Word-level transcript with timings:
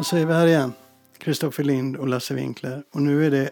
Och 0.00 0.06
så 0.06 0.16
är 0.16 0.26
vi 0.26 0.32
här 0.32 0.46
igen. 0.46 0.72
Kristoffer 1.18 1.64
Lind 1.64 1.96
och 1.96 2.08
Lasse 2.08 2.34
Winkler. 2.34 2.82
Och 2.92 3.02
nu 3.02 3.26
är 3.26 3.30
det 3.30 3.50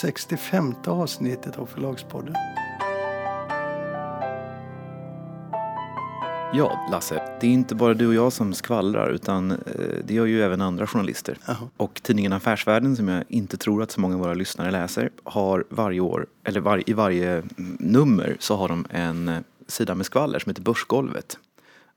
65 0.00 0.74
avsnittet 0.86 1.58
av 1.58 1.66
Förlagspodden. 1.66 2.34
Ja, 6.54 6.88
Lasse, 6.90 7.22
det 7.40 7.46
är 7.46 7.50
inte 7.50 7.74
bara 7.74 7.94
du 7.94 8.06
och 8.06 8.14
jag 8.14 8.32
som 8.32 8.54
skvallrar 8.54 9.10
utan 9.10 9.50
eh, 9.50 9.56
det 10.04 10.14
gör 10.14 10.26
ju 10.26 10.42
även 10.42 10.60
andra 10.60 10.86
journalister. 10.86 11.38
Jaha. 11.46 11.68
Och 11.76 12.00
tidningen 12.02 12.32
Affärsvärlden 12.32 12.96
som 12.96 13.08
jag 13.08 13.24
inte 13.28 13.56
tror 13.56 13.82
att 13.82 13.90
så 13.90 14.00
många 14.00 14.14
av 14.14 14.20
våra 14.20 14.34
lyssnare 14.34 14.70
läser 14.70 15.10
har 15.24 15.64
varje 15.68 16.00
år, 16.00 16.26
eller 16.44 16.60
var, 16.60 16.90
i 16.90 16.92
varje 16.92 17.32
mm, 17.32 17.76
nummer 17.80 18.36
så 18.40 18.56
har 18.56 18.68
de 18.68 18.86
en 18.90 19.28
eh, 19.28 19.38
sida 19.66 19.94
med 19.94 20.06
skvaller 20.06 20.38
som 20.38 20.50
heter 20.50 20.62
Börsgolvet. 20.62 21.38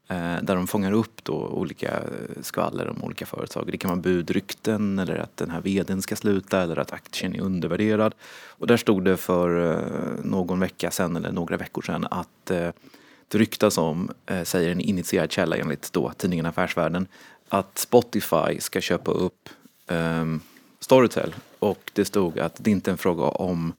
Eh, 0.08 0.38
där 0.42 0.56
de 0.56 0.68
fångar 0.68 0.92
upp 0.92 1.24
då 1.24 1.34
olika 1.34 2.04
skvaller 2.42 2.90
om 2.90 3.04
olika 3.04 3.26
företag. 3.26 3.68
Det 3.72 3.78
kan 3.78 3.90
vara 3.90 4.02
budrykten 4.02 5.00
eller 5.00 5.16
att 5.16 5.38
den 5.38 5.50
här 5.50 5.62
vdn 5.62 6.02
ska 6.02 6.16
sluta 6.16 6.62
eller 6.62 6.80
att 6.80 6.94
aktien 6.94 7.36
är 7.36 7.42
undervärderad. 7.42 8.16
Och 8.48 8.68
där 8.68 8.78
stod 8.78 9.06
det 9.06 9.18
för 9.18 9.72
eh, 9.72 10.26
någon 10.26 10.60
vecka 10.60 10.92
sedan 10.92 11.16
eller 11.16 11.32
några 11.32 11.58
veckor 11.58 11.82
sedan 11.82 12.08
att 12.12 12.52
eh, 12.52 12.70
det 13.28 13.38
ryktas 13.38 13.78
om, 13.78 14.10
säger 14.44 14.72
en 14.72 14.82
initierad 14.82 15.32
källa 15.32 15.58
enligt 15.58 15.94
då 15.94 16.12
tidningen 16.18 16.46
Affärsvärlden, 16.46 17.08
att 17.50 17.78
Spotify 17.78 18.60
ska 18.60 18.82
köpa 18.82 19.12
upp 19.12 19.50
um, 19.88 20.42
Storytel. 20.80 21.36
Och 21.60 21.92
det 21.94 22.06
stod 22.06 22.40
att 22.40 22.56
det 22.60 22.72
inte 22.72 22.90
är 22.90 22.92
en 22.92 22.98
fråga 22.98 23.24
om, 23.24 23.74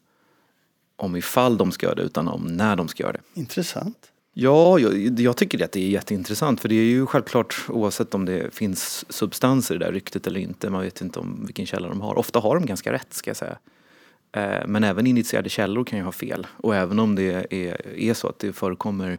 om 0.97 1.17
ifall 1.17 1.57
de 1.57 1.73
ska 1.73 1.87
göra 1.87 1.95
det 1.95 2.03
utan 2.03 2.29
om 2.29 2.57
när 2.57 2.77
de 2.77 2.89
ska 2.89 3.03
göra 3.03 3.13
det. 3.13 3.41
Intressant. 3.41 4.12
Ja, 4.35 4.79
jag, 4.79 5.21
jag 5.21 5.37
tycker 5.37 5.65
att 5.65 5.73
det 5.73 5.81
är 5.81 5.89
jätteintressant 5.89 6.61
för 6.61 6.69
det 6.69 6.75
är 6.75 6.85
ju 6.85 7.07
självklart 7.07 7.67
oavsett 7.69 8.15
om 8.15 8.25
det 8.25 8.55
finns 8.55 9.13
substanser 9.13 9.75
i 9.75 9.79
det 9.79 9.85
där 9.85 9.93
ryktet 9.93 10.27
eller 10.27 10.41
inte. 10.41 10.71
Man 10.71 10.83
vet 10.83 11.01
inte 11.01 11.19
om 11.19 11.47
vilken 11.47 11.67
källa 11.67 11.89
de 11.89 12.01
har. 12.01 12.19
Ofta 12.19 12.39
har 12.39 12.55
de 12.55 12.67
ganska 12.67 12.93
rätt 12.93 13.13
ska 13.15 13.31
jag 13.31 13.37
säga. 13.37 13.59
Eh, 14.33 14.67
Men 14.67 14.85
även 14.85 15.07
initierade 15.07 15.49
källor 15.49 15.85
kan 15.85 15.99
ju 15.99 16.05
ha 16.05 16.13
fel. 16.13 16.47
Och 16.57 16.77
även 16.77 16.99
om 16.99 17.15
det 17.15 17.53
är, 17.55 17.97
är 17.99 18.15
så 18.15 18.29
att 18.29 18.39
det 18.39 18.53
förekommer 18.53 19.19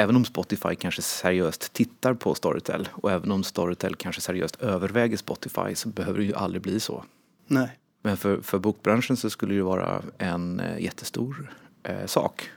Även 0.00 0.16
om 0.16 0.24
Spotify 0.24 0.74
kanske 0.74 1.02
seriöst 1.02 1.72
tittar 1.72 2.14
på 2.14 2.34
Storytel 2.34 2.88
och 2.92 3.10
även 3.10 3.30
om 3.30 3.44
Storytel 3.44 3.96
kanske 3.96 4.20
seriöst 4.20 4.62
överväger 4.62 5.16
Spotify 5.16 5.74
så 5.74 5.88
behöver 5.88 6.18
det 6.18 6.24
ju 6.24 6.34
aldrig 6.34 6.62
bli 6.62 6.80
så. 6.80 7.04
Nej. 7.46 7.78
Men 8.02 8.16
för, 8.16 8.40
för 8.40 8.58
bokbranschen 8.58 9.16
så 9.16 9.30
skulle 9.30 9.54
det 9.54 9.62
vara 9.62 10.02
en 10.18 10.60
eh, 10.60 10.80
jättestor 10.80 11.54
eh, 11.82 12.06
sak. 12.06 12.50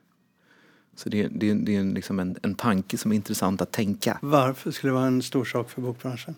Så 1.02 1.10
det, 1.10 1.28
det, 1.28 1.54
det 1.54 1.76
är 1.76 1.80
en, 1.80 1.94
liksom 1.94 2.20
en, 2.20 2.38
en 2.42 2.56
tanke 2.56 2.98
som 2.98 3.12
är 3.12 3.16
intressant 3.16 3.62
att 3.62 3.72
tänka. 3.72 4.20
Varför 4.22 4.72
skulle 4.72 4.92
det 4.92 4.96
vara 4.96 5.08
en 5.08 5.22
stor 5.22 5.46
sak 5.46 5.70
för 5.70 5.82
bokbranschen? 5.82 6.36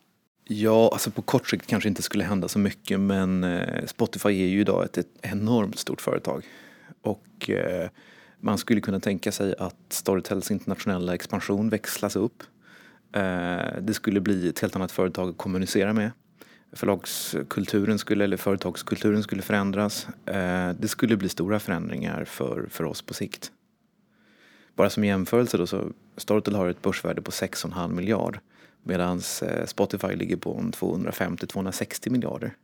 Ja, 0.47 0.89
alltså 0.93 1.11
på 1.11 1.21
kort 1.21 1.49
sikt 1.49 1.67
kanske 1.67 1.89
inte 1.89 2.01
skulle 2.01 2.23
hända 2.23 2.47
så 2.47 2.59
mycket 2.59 2.99
men 2.99 3.43
eh, 3.43 3.85
Spotify 3.85 4.29
är 4.29 4.47
ju 4.47 4.61
idag 4.61 4.85
ett, 4.85 4.97
ett 4.97 5.07
enormt 5.21 5.79
stort 5.79 6.01
företag. 6.01 6.43
Och 7.01 7.49
eh, 7.49 7.89
man 8.39 8.57
skulle 8.57 8.81
kunna 8.81 8.99
tänka 8.99 9.31
sig 9.31 9.55
att 9.59 9.75
Storytels 9.89 10.51
internationella 10.51 11.15
expansion 11.15 11.69
växlas 11.69 12.15
upp. 12.15 12.43
Eh, 13.15 13.81
det 13.81 13.93
skulle 13.93 14.21
bli 14.21 14.49
ett 14.49 14.59
helt 14.59 14.75
annat 14.75 14.91
företag 14.91 15.29
att 15.29 15.37
kommunicera 15.37 15.93
med. 15.93 16.11
Förlagskulturen 16.73 17.99
skulle, 17.99 18.23
eller 18.23 18.37
företagskulturen 18.37 19.23
skulle 19.23 19.41
förändras. 19.41 20.07
Eh, 20.25 20.69
det 20.79 20.87
skulle 20.87 21.17
bli 21.17 21.29
stora 21.29 21.59
förändringar 21.59 22.25
för, 22.25 22.67
för 22.69 22.83
oss 22.83 23.01
på 23.01 23.13
sikt. 23.13 23.51
Bara 24.75 24.89
som 24.89 25.03
jämförelse 25.03 25.57
då 25.57 25.67
så 25.67 25.91
Storytel 26.17 26.55
har 26.55 26.67
ett 26.67 26.81
börsvärde 26.81 27.21
på 27.21 27.31
6,5 27.31 27.95
miljard 27.95 28.39
medan 28.83 29.21
eh, 29.41 29.65
Spotify 29.65 30.15
ligger 30.15 30.35
på 30.35 30.59
250-260 30.59 32.09
miljarder. 32.09 32.55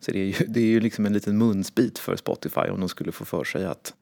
Så 0.00 0.10
det 0.10 0.18
är, 0.18 0.24
ju, 0.24 0.46
det 0.48 0.60
är 0.60 0.64
ju 0.64 0.80
liksom 0.80 1.06
en 1.06 1.12
liten 1.12 1.38
munsbit 1.38 1.98
för 1.98 2.16
Spotify 2.16 2.60
om 2.60 2.80
de 2.80 2.88
skulle 2.88 3.12
få 3.12 3.24
för 3.24 3.44
sig 3.44 3.64
att, 3.64 3.94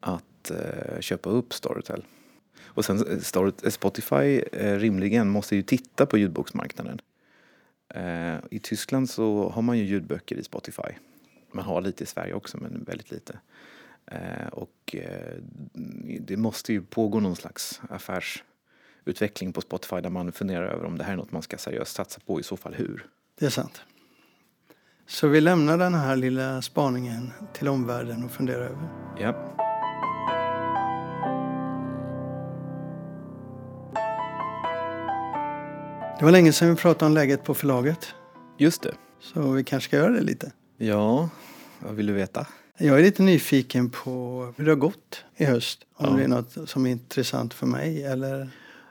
att 0.00 0.50
eh, 0.50 1.00
köpa 1.00 1.30
upp 1.30 1.54
Storytel. 1.54 2.04
Och 2.64 2.84
sen 2.84 3.06
eh, 3.62 3.70
Spotify 3.70 4.40
rimligen 4.52 5.28
måste 5.28 5.56
ju 5.56 5.62
titta 5.62 6.06
på 6.06 6.18
ljudboksmarknaden. 6.18 7.00
I 8.50 8.58
Tyskland 8.58 9.10
så 9.10 9.48
har 9.48 9.62
man 9.62 9.78
ju 9.78 9.84
ljudböcker 9.84 10.36
i 10.36 10.44
Spotify. 10.44 10.90
Man 11.52 11.64
har 11.64 11.80
lite 11.80 12.04
i 12.04 12.06
Sverige 12.06 12.34
också 12.34 12.58
men 12.58 12.84
väldigt 12.84 13.10
lite. 13.10 13.38
Eh, 14.10 14.48
och 14.52 14.96
eh, 14.96 15.36
det 16.20 16.36
måste 16.36 16.72
ju 16.72 16.82
pågå 16.82 17.20
någon 17.20 17.36
slags 17.36 17.80
affärsutveckling 17.88 19.52
på 19.52 19.60
Spotify 19.60 20.00
där 20.00 20.10
man 20.10 20.32
funderar 20.32 20.66
över 20.66 20.84
om 20.84 20.98
det 20.98 21.04
här 21.04 21.12
är 21.12 21.16
något 21.16 21.32
man 21.32 21.42
ska 21.42 21.58
seriöst 21.58 21.96
satsa 21.96 22.20
på, 22.26 22.40
i 22.40 22.42
så 22.42 22.56
fall 22.56 22.74
hur. 22.74 23.06
Det 23.38 23.46
är 23.46 23.50
sant. 23.50 23.82
Så 25.06 25.28
vi 25.28 25.40
lämnar 25.40 25.78
den 25.78 25.94
här 25.94 26.16
lilla 26.16 26.62
spaningen 26.62 27.32
till 27.52 27.68
omvärlden 27.68 28.24
och 28.24 28.30
funderar 28.30 28.60
över. 28.60 28.88
Ja. 29.18 29.56
Det 36.18 36.24
var 36.24 36.32
länge 36.32 36.52
sedan 36.52 36.70
vi 36.70 36.76
pratade 36.76 37.06
om 37.06 37.14
läget 37.14 37.44
på 37.44 37.54
förlaget. 37.54 38.14
Just 38.58 38.82
det. 38.82 38.94
Så 39.20 39.50
vi 39.50 39.64
kanske 39.64 39.88
ska 39.88 39.96
göra 39.96 40.12
det 40.12 40.20
lite. 40.20 40.52
Ja, 40.76 41.28
vad 41.78 41.94
vill 41.94 42.06
du 42.06 42.12
veta? 42.12 42.46
Jag 42.82 42.98
är 42.98 43.02
lite 43.02 43.22
nyfiken 43.22 43.90
på 43.90 44.10
hur 44.56 44.64
det 44.64 44.70
har 44.70 44.76
gått 44.76 45.24
i 45.36 45.44
höst. 45.44 45.84
Om 45.94 46.06
Ja. 46.10 46.16
det 46.16 46.24
är 46.24 46.28
något 46.28 46.68
som 46.70 46.86
är 46.86 46.90
intressant 46.90 47.54
för 47.54 47.66
mig 47.66 48.04
eller... 48.04 48.40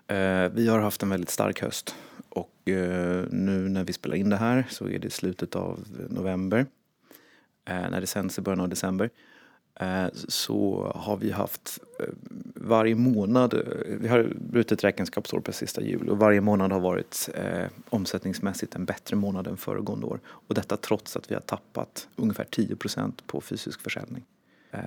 Eh, 0.07 0.49
vi 0.53 0.67
har 0.67 0.79
haft 0.79 1.03
en 1.03 1.09
väldigt 1.09 1.29
stark 1.29 1.61
höst 1.61 1.95
och 2.29 2.69
eh, 2.69 3.25
nu 3.31 3.69
när 3.69 3.83
vi 3.83 3.93
spelar 3.93 4.15
in 4.15 4.29
det 4.29 4.37
här 4.37 4.65
så 4.69 4.87
är 4.89 4.99
det 4.99 5.09
slutet 5.13 5.55
av 5.55 5.79
november. 6.09 6.65
Eh, 7.69 7.89
när 7.89 8.01
det 8.01 8.07
sänds 8.07 8.37
i 8.37 8.41
början 8.41 8.59
av 8.61 8.69
december. 8.69 9.09
Eh, 9.79 10.05
så 10.27 10.91
har 10.95 11.17
vi 11.17 11.31
haft 11.31 11.79
eh, 11.99 12.05
varje 12.69 12.95
månad, 12.95 13.53
eh, 13.53 13.59
vi 13.99 14.07
har 14.07 14.33
brutit 14.35 14.83
räkenskapsår 14.83 15.39
på 15.39 15.51
sista 15.53 15.81
jul 15.81 16.09
och 16.09 16.17
varje 16.17 16.41
månad 16.41 16.71
har 16.71 16.79
varit 16.79 17.29
eh, 17.35 17.67
omsättningsmässigt 17.89 18.75
en 18.75 18.85
bättre 18.85 19.15
månad 19.15 19.47
än 19.47 19.57
föregående 19.57 20.05
år. 20.05 20.19
Och 20.25 20.55
detta 20.55 20.77
trots 20.77 21.15
att 21.15 21.31
vi 21.31 21.35
har 21.35 21.41
tappat 21.41 22.07
ungefär 22.15 22.45
10% 22.45 23.13
på 23.25 23.41
fysisk 23.41 23.81
försäljning. 23.81 24.23
Eh, 24.71 24.81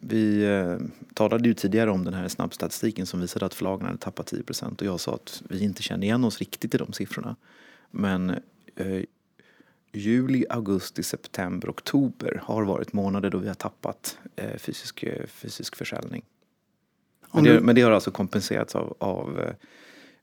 vi 0.00 0.44
eh, 0.44 0.76
talade 1.14 1.48
ju 1.48 1.54
tidigare 1.54 1.90
om 1.90 2.04
den 2.04 2.14
här 2.14 2.28
snabbstatistiken 2.28 3.06
som 3.06 3.20
visade 3.20 3.46
att 3.46 3.54
förlagen 3.54 3.86
hade 3.86 3.98
tappat 3.98 4.26
10 4.26 4.42
och 4.60 4.82
jag 4.82 5.00
sa 5.00 5.14
att 5.14 5.42
vi 5.48 5.64
inte 5.64 5.82
kände 5.82 6.06
igen 6.06 6.24
oss 6.24 6.38
riktigt 6.38 6.74
i 6.74 6.78
de 6.78 6.92
siffrorna. 6.92 7.36
Men 7.90 8.30
eh, 8.76 9.02
juli, 9.92 10.44
augusti, 10.50 11.02
september, 11.02 11.70
oktober 11.70 12.40
har 12.44 12.64
varit 12.64 12.92
månader 12.92 13.30
då 13.30 13.38
vi 13.38 13.48
har 13.48 13.54
tappat 13.54 14.18
eh, 14.36 14.56
fysisk, 14.56 15.02
eh, 15.02 15.26
fysisk 15.26 15.76
försäljning. 15.76 16.22
Men 17.34 17.44
det, 17.44 17.60
men 17.60 17.74
det 17.74 17.82
har 17.82 17.90
alltså 17.90 18.10
kompenserats 18.10 18.74
av, 18.74 18.96
av 18.98 19.52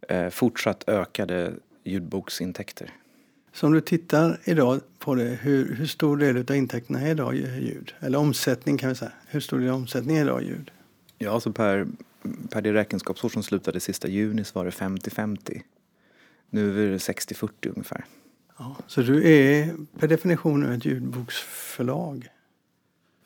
eh, 0.09 0.29
fortsatt 0.29 0.83
ökade 0.89 1.53
ljudboksintäkter. 1.83 2.89
Så 3.53 3.67
om 3.67 3.73
du 3.73 3.81
tittar 3.81 4.39
idag 4.43 4.81
på 4.99 5.15
det, 5.15 5.23
hur, 5.41 5.75
hur 5.75 5.85
stor 5.85 6.17
del 6.17 6.37
av 6.37 6.55
intäkterna 6.55 7.01
är 7.01 7.11
idag 7.11 7.35
ljud? 7.35 7.93
Eller 7.99 8.17
omsättning 8.17 8.77
kan 8.77 8.89
vi 8.89 8.95
säga. 8.95 9.11
Hur 9.27 9.39
stor 9.39 9.59
del 9.59 9.69
av 9.69 9.75
omsättningen 9.75 10.21
är 10.21 10.25
idag 10.25 10.43
ljud? 10.43 10.71
Ja, 11.17 11.31
alltså 11.31 11.51
per, 11.51 11.87
per 12.49 12.61
det 12.61 12.73
räkenskapsår 12.73 13.29
som 13.29 13.43
slutade 13.43 13.79
sista 13.79 14.07
juni 14.07 14.43
så 14.43 14.59
var 14.59 14.65
det 14.65 14.71
50-50. 14.71 15.61
Nu 16.49 16.85
är 16.85 16.91
det 16.91 16.97
60-40 16.97 17.49
ungefär. 17.69 18.05
Ja, 18.57 18.75
så 18.87 19.01
du 19.01 19.31
är 19.31 19.75
per 19.99 20.07
definition 20.07 20.71
ett 20.71 20.85
ljudboksförlag? 20.85 22.29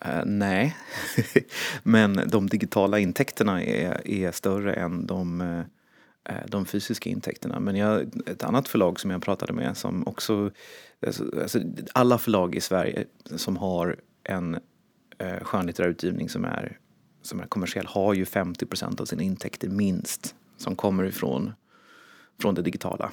Uh, 0.05 0.25
nej, 0.25 0.77
men 1.83 2.21
de 2.27 2.47
digitala 2.47 2.99
intäkterna 2.99 3.63
är, 3.63 4.07
är 4.07 4.31
större 4.31 4.73
än 4.73 5.05
de, 5.05 5.41
eh, 5.41 5.59
eh, 6.35 6.45
de 6.47 6.65
fysiska 6.65 7.09
intäkterna. 7.09 7.59
Men 7.59 7.75
jag, 7.75 8.01
ett 8.27 8.43
annat 8.43 8.67
förlag 8.67 8.99
som 8.99 9.11
jag 9.11 9.21
pratade 9.21 9.53
med 9.53 9.77
som 9.77 10.07
också... 10.07 10.51
Alltså, 11.05 11.23
alltså 11.41 11.59
alla 11.93 12.17
förlag 12.17 12.55
i 12.55 12.61
Sverige 12.61 13.05
som 13.35 13.57
har 13.57 13.95
en 14.23 14.59
eh, 15.17 15.43
skönlitterär 15.43 15.89
utgivning 15.89 16.29
som 16.29 16.45
är, 16.45 16.79
som 17.21 17.39
är 17.39 17.45
kommersiell 17.45 17.85
har 17.85 18.13
ju 18.13 18.23
50% 18.23 19.01
av 19.01 19.05
sina 19.05 19.23
intäkter 19.23 19.69
minst 19.69 20.35
som 20.57 20.75
kommer 20.75 21.03
ifrån 21.03 21.53
från 22.41 22.55
det 22.55 22.61
digitala. 22.61 23.11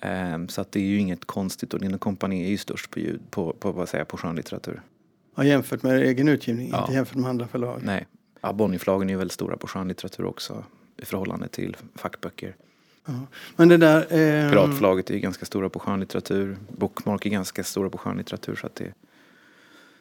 Eh, 0.00 0.46
så 0.48 0.60
att 0.60 0.72
det 0.72 0.80
är 0.80 0.84
ju 0.84 0.98
inget 0.98 1.24
konstigt 1.24 1.74
och 1.74 1.80
Linn 1.80 1.98
Company 1.98 2.44
är 2.44 2.48
ju 2.48 2.58
störst 2.58 2.90
på, 2.90 2.98
ljud, 2.98 3.20
på, 3.30 3.52
på, 3.52 3.72
vad 3.72 3.88
säger 3.88 4.04
på 4.04 4.16
skönlitteratur. 4.16 4.82
Ja, 5.34 5.44
jämfört 5.44 5.82
med 5.82 6.02
egen 6.02 6.28
utgivning, 6.28 6.68
Ja. 6.72 6.80
inte 6.80 6.92
jämfört 6.92 7.16
med 7.16 7.30
andra 7.30 7.46
förlag. 7.48 7.80
Nej. 7.84 8.06
Ja, 8.40 8.52
Bonnierförlagen 8.52 9.10
är 9.10 9.16
väldigt 9.16 9.32
stora 9.32 9.56
på 9.56 9.66
skönlitteratur 9.66 10.24
också 10.24 10.64
i 10.96 11.04
förhållande 11.04 11.48
till 11.48 11.76
fackböcker. 11.94 12.56
Ja. 13.06 13.12
Men 13.56 13.68
det 13.68 13.76
där... 13.76 14.00
Eh, 14.00 14.50
Piratförlaget 14.50 15.10
är 15.10 15.18
ganska 15.18 15.44
stora 15.46 15.68
på 15.68 15.78
skönlitteratur. 15.78 16.56
Bookmark 16.68 17.26
är 17.26 17.30
ganska 17.30 17.64
stora 17.64 17.90
på 17.90 17.98
skönlitteratur. 17.98 18.54
Så 18.56 18.66
att 18.66 18.74
det, 18.74 18.92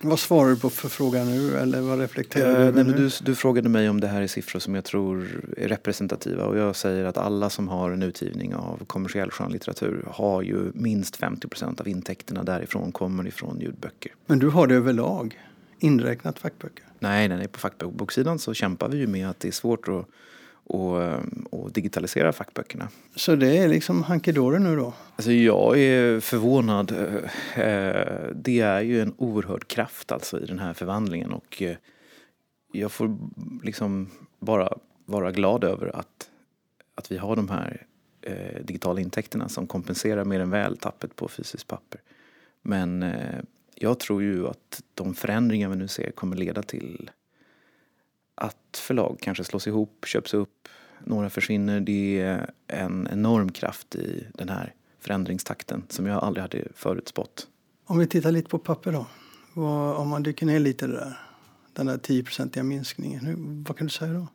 Vad 0.03 0.19
svarar 0.19 0.50
du 0.50 0.59
på 0.59 0.69
för 0.69 0.89
fråga 0.89 1.24
nu 1.24 1.57
eller 1.57 1.81
vad 1.81 2.00
reflekterar 2.00 2.50
Eh, 2.50 2.56
du 2.56 2.71
nej, 2.71 2.94
över 2.94 2.94
du, 2.94 3.09
du 3.21 3.36
frågade 3.36 3.69
mig 3.69 3.89
om 3.89 4.00
det 4.00 4.07
här 4.07 4.21
är 4.21 4.27
siffror 4.27 4.59
som 4.59 4.75
jag 4.75 4.83
tror 4.83 5.27
är 5.57 5.68
representativa 5.68 6.45
och 6.45 6.57
jag 6.57 6.75
säger 6.75 7.06
att 7.06 7.18
alla 7.18 7.50
som 7.50 7.68
har 7.68 7.92
en 7.92 8.03
utgivning 8.03 8.56
av 8.56 8.86
kommersiell 8.88 9.31
skönlitteratur 9.31 10.06
har 10.12 10.42
ju 10.42 10.71
minst 10.74 11.19
50% 11.19 11.81
av 11.81 11.88
intäkterna 11.88 12.44
därifrån 12.44 12.92
kommer 12.92 13.27
ifrån 13.27 13.59
ljudböcker. 13.59 14.12
Men 14.25 14.39
du 14.39 14.50
har 14.50 14.68
det 14.68 14.75
överlag, 14.75 15.39
inräknat 15.80 16.39
fackböcker. 16.39 16.86
Nej, 17.00 17.27
nej, 17.27 17.38
nej, 17.38 17.48
på 17.48 17.59
fackboksidan 17.59 18.39
så 18.39 18.53
kämpar 18.53 18.89
vi 18.89 18.98
ju 18.98 19.07
med 19.07 19.30
att 19.30 19.39
det 19.39 19.48
är 19.48 19.51
svårt 19.51 19.88
att, 19.88 20.06
att, 20.75 21.23
att 21.53 21.73
digitalisera 21.73 22.33
fackböckerna. 22.33 22.89
Så 23.15 23.35
det 23.35 23.57
är 23.57 23.68
liksom 23.68 24.03
hankedore 24.03 24.59
nu 24.59 24.75
då? 24.75 24.94
Alltså 25.15 25.31
jag 25.31 25.79
är 25.79 26.19
förvånad. 26.19 26.91
Eh, 26.91 28.29
Det 28.35 28.59
är 28.59 28.81
ju 28.81 29.01
en 29.01 29.13
oerhörd 29.18 29.68
kraft 29.68 30.12
alltså 30.12 30.39
i 30.39 30.45
den 30.45 30.59
här 30.59 30.73
förvandlingen 30.73 31.31
och 31.31 31.62
eh, 31.62 31.75
jag 32.71 32.91
får 32.91 33.18
liksom 33.63 34.09
bara 34.39 34.73
vara 35.06 35.31
glad 35.31 35.63
över 35.63 35.95
att, 35.95 36.29
att 36.95 37.12
vi 37.12 37.17
har 37.17 37.35
de 37.35 37.50
här 37.50 37.85
eh, 38.21 38.63
digitala 38.65 39.01
intäkterna 39.01 39.50
som 39.50 39.67
kompenserar 39.67 40.25
mer 40.25 40.39
än 40.39 40.50
väl 40.50 40.77
tappet 40.77 41.15
på 41.15 41.27
fysiskt 41.27 41.67
papper. 41.67 42.01
Men 42.62 43.03
eh, 43.03 43.39
jag 43.75 44.00
tror 44.00 44.21
ju 44.24 44.47
att 44.47 44.83
de 44.94 45.13
förändringar 45.13 45.69
vi 45.69 45.75
nu 45.75 45.88
ser 45.88 46.12
kommer 46.12 46.35
leda 46.35 46.63
till 46.63 47.12
att 48.41 48.77
förlag 48.77 49.17
kanske 49.21 49.43
slås 49.43 49.67
ihop, 49.67 50.05
köps 50.07 50.33
upp, 50.33 50.67
några 51.05 51.29
försvinner. 51.29 51.79
Det 51.79 52.21
är 52.21 52.49
en 52.67 53.07
enorm 53.11 53.51
kraft 53.51 53.95
i 53.95 54.27
den 54.33 54.49
här 54.49 54.73
förändringstakten 54.99 55.83
som 55.89 56.05
jag 56.05 56.23
aldrig 56.23 56.41
hade 56.41 56.67
förutspått. 56.75 57.47
Om 57.85 57.97
vi 57.99 58.07
tittar 58.07 58.31
lite 58.31 58.49
på 58.49 58.59
papper 58.59 58.91
då. 58.91 59.05
Vad, 59.53 59.95
om 59.95 60.07
man 60.09 60.23
dyker 60.23 60.45
ner 60.45 60.59
lite 60.59 60.88
där. 60.88 61.19
Den 61.73 61.85
där 61.85 61.97
10-procentiga 61.97 62.63
minskningen. 62.63 63.25
Hur, 63.25 63.35
vad 63.67 63.77
kan 63.77 63.88
du 63.88 63.91
säga 63.93 64.13
då? 64.13 64.27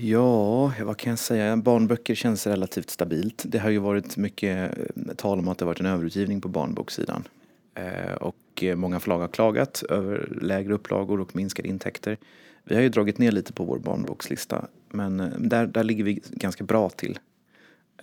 Ja, 0.00 0.72
vad 0.84 0.96
kan 0.96 1.10
jag 1.10 1.18
säga? 1.18 1.56
Barnböcker 1.56 2.14
känns 2.14 2.46
relativt 2.46 2.90
stabilt. 2.90 3.44
Det 3.46 3.58
har 3.58 3.70
ju 3.70 3.78
varit 3.78 4.16
mycket 4.16 4.78
eh, 4.78 5.14
tal 5.16 5.38
om 5.38 5.48
att 5.48 5.58
det 5.58 5.64
varit 5.64 5.80
en 5.80 5.86
överutgivning 5.86 6.40
på 6.40 6.48
barnboksidan. 6.48 7.28
Eh, 7.74 8.12
Och 8.12 8.36
eh, 8.64 8.76
många 8.76 9.00
förlag 9.00 9.18
har 9.18 9.28
klagat 9.28 9.82
över 9.88 10.38
lägre 10.40 10.74
upplagor 10.74 11.20
och 11.20 11.36
minskade 11.36 11.68
intäkter. 11.68 12.16
Vi 12.64 12.74
har 12.74 12.82
ju 12.82 12.88
dragit 12.88 13.18
ner 13.18 13.32
lite 13.32 13.52
på 13.52 13.64
vår 13.64 13.78
barnbokslista 13.78 14.66
men 14.90 15.20
eh, 15.20 15.28
där, 15.38 15.66
där 15.66 15.84
ligger 15.84 16.04
vi 16.04 16.22
ganska 16.30 16.64
bra 16.64 16.88
till. 16.90 17.18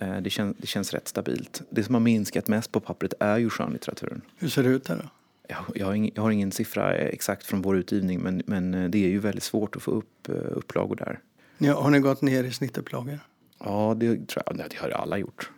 Eh, 0.00 0.20
Det 0.20 0.30
känns, 0.30 0.56
det 0.58 0.66
känns 0.66 0.92
rätt 0.92 1.08
stabilt. 1.08 1.62
Det 1.70 1.84
som 1.84 1.94
har 1.94 2.00
minskat 2.00 2.48
mest 2.48 2.72
på 2.72 2.80
pappret 2.80 3.14
är 3.20 3.38
ju 3.38 3.50
skönlitteraturen. 3.50 4.20
Hur 4.36 4.48
ser 4.48 4.62
det 4.62 4.68
ut 4.68 4.84
där 4.84 4.96
då? 4.96 5.08
Jag, 5.48 5.64
jag, 5.74 5.86
har 5.86 5.94
ingen, 5.94 6.10
jag 6.14 6.22
har 6.22 6.30
ingen 6.30 6.52
siffra 6.52 6.94
exakt 6.94 7.46
från 7.46 7.62
vår 7.62 7.76
utgivning 7.76 8.20
men, 8.20 8.42
men 8.46 8.90
det 8.90 9.04
är 9.04 9.08
ju 9.08 9.18
väldigt 9.18 9.42
svårt 9.42 9.76
att 9.76 9.82
få 9.82 9.90
upp 9.90 10.28
upplagor 10.28 10.96
där. 10.96 11.20
Ni, 11.58 11.68
har 11.68 11.90
ni 11.90 11.98
gått 11.98 12.22
ner 12.22 12.44
i 12.44 12.52
snittupplagor? 12.52 13.18
Ja, 13.58 13.94
det 13.96 14.28
tror 14.28 14.42
jag. 14.46 14.56
Nej, 14.56 14.66
det 14.70 14.76
har 14.76 14.88
alla 14.90 15.18
gjort. 15.18 15.50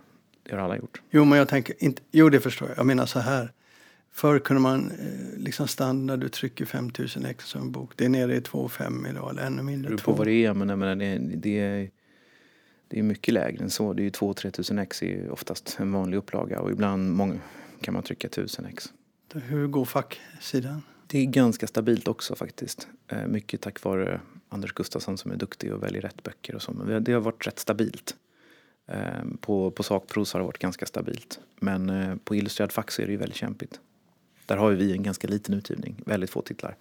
Det 0.43 0.55
har 0.57 0.63
alla 0.63 0.77
gjort. 0.77 1.01
Jo, 1.11 1.25
men 1.25 1.39
jag 1.39 1.49
tänker 1.49 1.75
inte... 1.79 2.03
Jo, 2.11 2.29
det 2.29 2.41
förstår 2.41 2.69
jag. 2.69 2.79
Jag 2.79 2.87
menar 2.87 3.07
så 3.07 3.19
här. 3.19 3.53
Förr 4.17 4.39
kunde 4.39 4.63
man 4.63 4.91
eh, 4.91 5.39
liksom 5.39 5.69
standard, 5.69 6.21
du 6.21 6.29
trycker 6.29 6.65
5000 6.65 7.25
ex 7.25 7.45
som 7.45 7.61
en 7.61 7.73
bok. 7.73 7.93
Det 7.97 8.05
är 8.05 8.09
nere 8.09 8.37
i 8.37 8.41
2,5 8.41 9.11
idag 9.11 9.31
eller 9.31 9.43
ännu 9.43 9.57
Det 9.57 9.63
mindre. 9.63 9.89
beror 9.89 9.99
på 9.99 10.13
vad 10.13 10.27
det 10.27 10.33
är, 10.45 10.55
men 10.55 10.69
jag 10.69 10.79
menar, 10.79 10.97
det, 10.97 11.19
det, 11.19 11.59
är, 11.59 11.91
det 12.89 12.99
är 12.99 13.03
mycket 13.03 13.35
lägre 13.35 13.65
än 13.65 13.71
så. 13.71 13.93
Det 13.93 14.03
är 14.03 14.05
ju 14.05 14.11
2-3 14.11 14.51
tusen 14.51 14.79
ex 14.79 15.03
är 15.03 15.31
oftast 15.31 15.77
en 15.81 15.93
vanlig 15.93 16.17
upplaga 16.19 16.61
och 16.61 16.71
ibland 16.71 17.13
många, 17.13 17.39
kan 17.81 17.95
man 17.95 18.03
trycka 18.03 18.27
1000 18.29 18.65
ex. 18.67 18.93
Hur 19.35 19.67
går 19.67 19.85
facksidan? 19.85 20.83
Det 21.07 21.19
är 21.19 21.25
ganska 21.27 21.67
stabilt 21.67 22.09
också 22.09 22.35
faktiskt. 22.35 22.89
Eh, 23.09 23.27
Mycket 23.27 23.61
tack 23.61 23.83
vare 23.85 24.21
Anders 24.49 24.73
Gustafsson 24.73 25.19
som 25.19 25.31
är 25.31 25.37
duktig 25.37 25.73
och 25.73 25.83
väljer 25.83 26.03
rätt 26.03 26.23
böcker 26.23 26.55
och 26.55 26.62
så. 26.62 26.73
Men 26.73 26.87
det- 26.87 27.01
det 27.01 27.12
har 27.12 27.21
varit 27.21 27.47
rätt 27.47 27.59
stabilt. 27.59 28.17
Eh, 28.89 28.99
På, 29.41 29.71
på 29.71 29.83
sakprosa 29.83 30.39
har 30.39 30.41
det 30.41 30.47
varit 30.47 30.59
ganska 30.59 30.87
stabilt. 30.87 31.41
Men 31.61 32.19
på 32.25 32.35
illustrerad 32.35 32.73
fack 32.73 32.91
så 32.91 33.03
är 33.03 33.07
det 33.07 33.12
ju 33.12 33.19
väldigt 33.19 33.37
kämpigt. 33.39 33.81
Där 34.47 34.57
har 34.57 34.73
vi 34.73 34.93
en 34.93 35.03
ganska 35.03 35.29
liten 35.29 35.55
utgivning, 35.55 36.03
väldigt 36.07 36.31
få 36.31 36.43
titlar. 36.43 36.77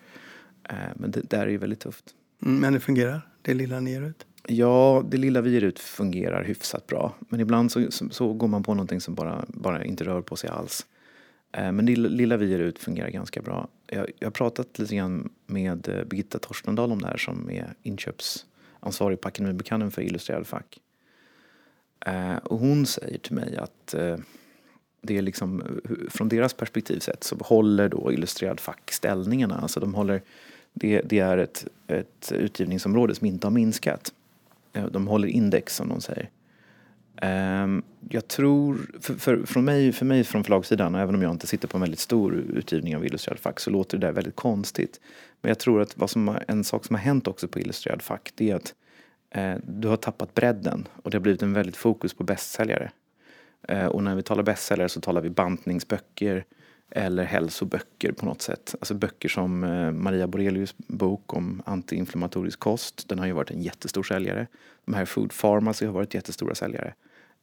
Eh, 0.69 0.75
Men 0.95 1.11
det 1.11 1.29
där 1.29 1.39
är 1.39 1.47
ju 1.47 1.57
väldigt 1.57 1.79
tufft. 1.79 2.05
Mm, 2.41 2.59
men 2.59 2.73
det 2.73 2.79
fungerar, 2.79 3.29
det 3.41 3.53
lilla 3.53 3.79
ni 3.79 3.91
ger 3.91 4.01
ut. 4.01 4.25
Ja, 4.47 5.03
det 5.09 5.17
lilla 5.17 5.41
vi 5.41 5.51
ger 5.51 5.61
ut 5.63 5.79
fungerar 5.79 6.43
hyfsat 6.43 6.87
bra. 6.87 7.15
Men 7.19 7.39
ibland 7.39 7.71
så, 7.71 7.91
så, 7.91 8.09
så 8.09 8.33
går 8.33 8.47
man 8.47 8.63
på 8.63 8.73
någonting 8.73 9.01
som 9.01 9.15
bara, 9.15 9.45
bara 9.47 9.85
inte 9.85 10.03
rör 10.03 10.21
på 10.21 10.35
sig 10.35 10.49
alls. 10.49 10.85
Eh, 11.51 11.71
Men 11.71 11.85
det 11.85 11.95
lilla 11.95 12.37
vi 12.37 12.45
ger 12.45 12.59
ut 12.59 12.79
fungerar 12.79 13.09
ganska 13.09 13.41
bra. 13.41 13.67
Jag, 13.87 14.11
jag 14.19 14.25
har 14.27 14.31
pratat 14.31 14.79
lite 14.79 14.95
grann 14.95 15.29
med 15.45 15.89
eh, 15.89 16.03
Birgitta 16.03 16.39
Torstendal 16.39 16.91
om 16.91 17.01
det 17.01 17.07
här 17.07 17.17
som 17.17 17.49
är 17.49 17.73
inköpsansvarig 17.83 19.21
på 19.21 19.27
Akademibokhandeln 19.27 19.91
för 19.91 20.01
illustrerad 20.01 20.47
fack. 20.47 20.79
Och 22.43 22.59
hon 22.59 22.85
säger 22.85 23.17
till 23.17 23.35
mig 23.35 23.57
att 23.57 23.95
det 25.05 25.17
är 25.17 25.21
liksom, 25.21 25.61
eh, 25.61 26.09
från 26.09 26.29
deras 26.29 26.53
perspektiv 26.53 26.99
sett 26.99 27.23
så 27.23 27.35
håller 27.35 27.89
då 27.89 28.13
illustrerad 28.13 28.59
fack 28.59 28.91
ställningarna. 28.91 29.55
Alltså 29.55 29.79
de 29.79 29.93
håller, 29.93 30.21
det, 30.73 31.01
det 31.01 31.19
är 31.19 31.37
ett, 31.37 31.67
ett 31.87 32.31
utgivningsområde 32.31 33.15
som 33.15 33.27
inte 33.27 33.47
har 33.47 33.51
minskat. 33.51 34.13
Eh, 34.73 34.85
de 34.85 35.07
håller 35.07 35.27
index 35.27 35.75
som 35.75 35.89
de 35.89 36.01
säger. 36.01 36.29
Ehm, 37.21 37.83
jag 38.09 38.27
tror, 38.27 38.77
för, 39.01 39.13
för, 39.13 39.45
för, 39.45 39.61
mig, 39.61 39.91
för 39.91 40.05
mig 40.05 40.23
från 40.23 40.43
förlagssidan, 40.43 40.95
och 40.95 41.01
även 41.01 41.15
om 41.15 41.21
jag 41.21 41.31
inte 41.31 41.47
sitter 41.47 41.67
på 41.67 41.77
en 41.77 41.81
väldigt 41.81 41.99
stor 41.99 42.35
utgivning 42.35 42.95
av 42.95 43.05
illustrerad 43.05 43.39
fack 43.39 43.59
så 43.59 43.69
låter 43.69 43.97
det 43.97 44.07
där 44.07 44.13
väldigt 44.13 44.35
konstigt. 44.35 44.99
Men 45.41 45.49
jag 45.49 45.59
tror 45.59 45.81
att 45.81 45.97
vad 45.97 46.09
som, 46.09 46.37
en 46.47 46.63
sak 46.63 46.85
som 46.85 46.95
har 46.95 47.03
hänt 47.03 47.27
också 47.27 47.47
på 47.47 47.59
illustrerad 47.59 48.01
fack 48.01 48.31
det 48.35 48.51
är 48.51 48.55
att 48.55 48.73
eh, 49.29 49.55
du 49.67 49.87
har 49.87 49.97
tappat 49.97 50.33
bredden 50.33 50.87
och 51.03 51.11
det 51.11 51.17
har 51.17 51.21
blivit 51.21 51.41
en 51.41 51.53
väldigt 51.53 51.77
fokus 51.77 52.13
på 52.13 52.23
bästsäljare. 52.23 52.91
Eh, 53.67 53.85
och 53.85 54.03
när 54.03 54.15
vi 54.15 54.23
talar 54.23 54.43
bästsäljare 54.43 54.89
så 54.89 55.01
talar 55.01 55.21
vi 55.21 55.29
bantningsböcker 55.29 56.45
eller 56.89 57.23
hälsoböcker 57.23 58.11
på 58.11 58.25
något 58.25 58.41
sätt. 58.41 58.75
Alltså 58.79 58.93
böcker 58.93 59.29
som 59.29 59.63
eh, 59.63 59.91
Maria 59.91 60.27
Borelius 60.27 60.75
bok 60.77 61.33
om 61.33 61.61
antiinflammatorisk 61.65 62.59
kost. 62.59 63.09
Den 63.09 63.19
har 63.19 63.25
ju 63.25 63.33
varit 63.33 63.51
en 63.51 63.61
jättestor 63.61 64.03
säljare. 64.03 64.47
De 64.85 64.93
här 64.93 65.05
Food 65.05 65.33
Pharmacy 65.41 65.85
har 65.85 65.93
varit 65.93 66.13
jättestora 66.13 66.55
säljare. 66.55 66.93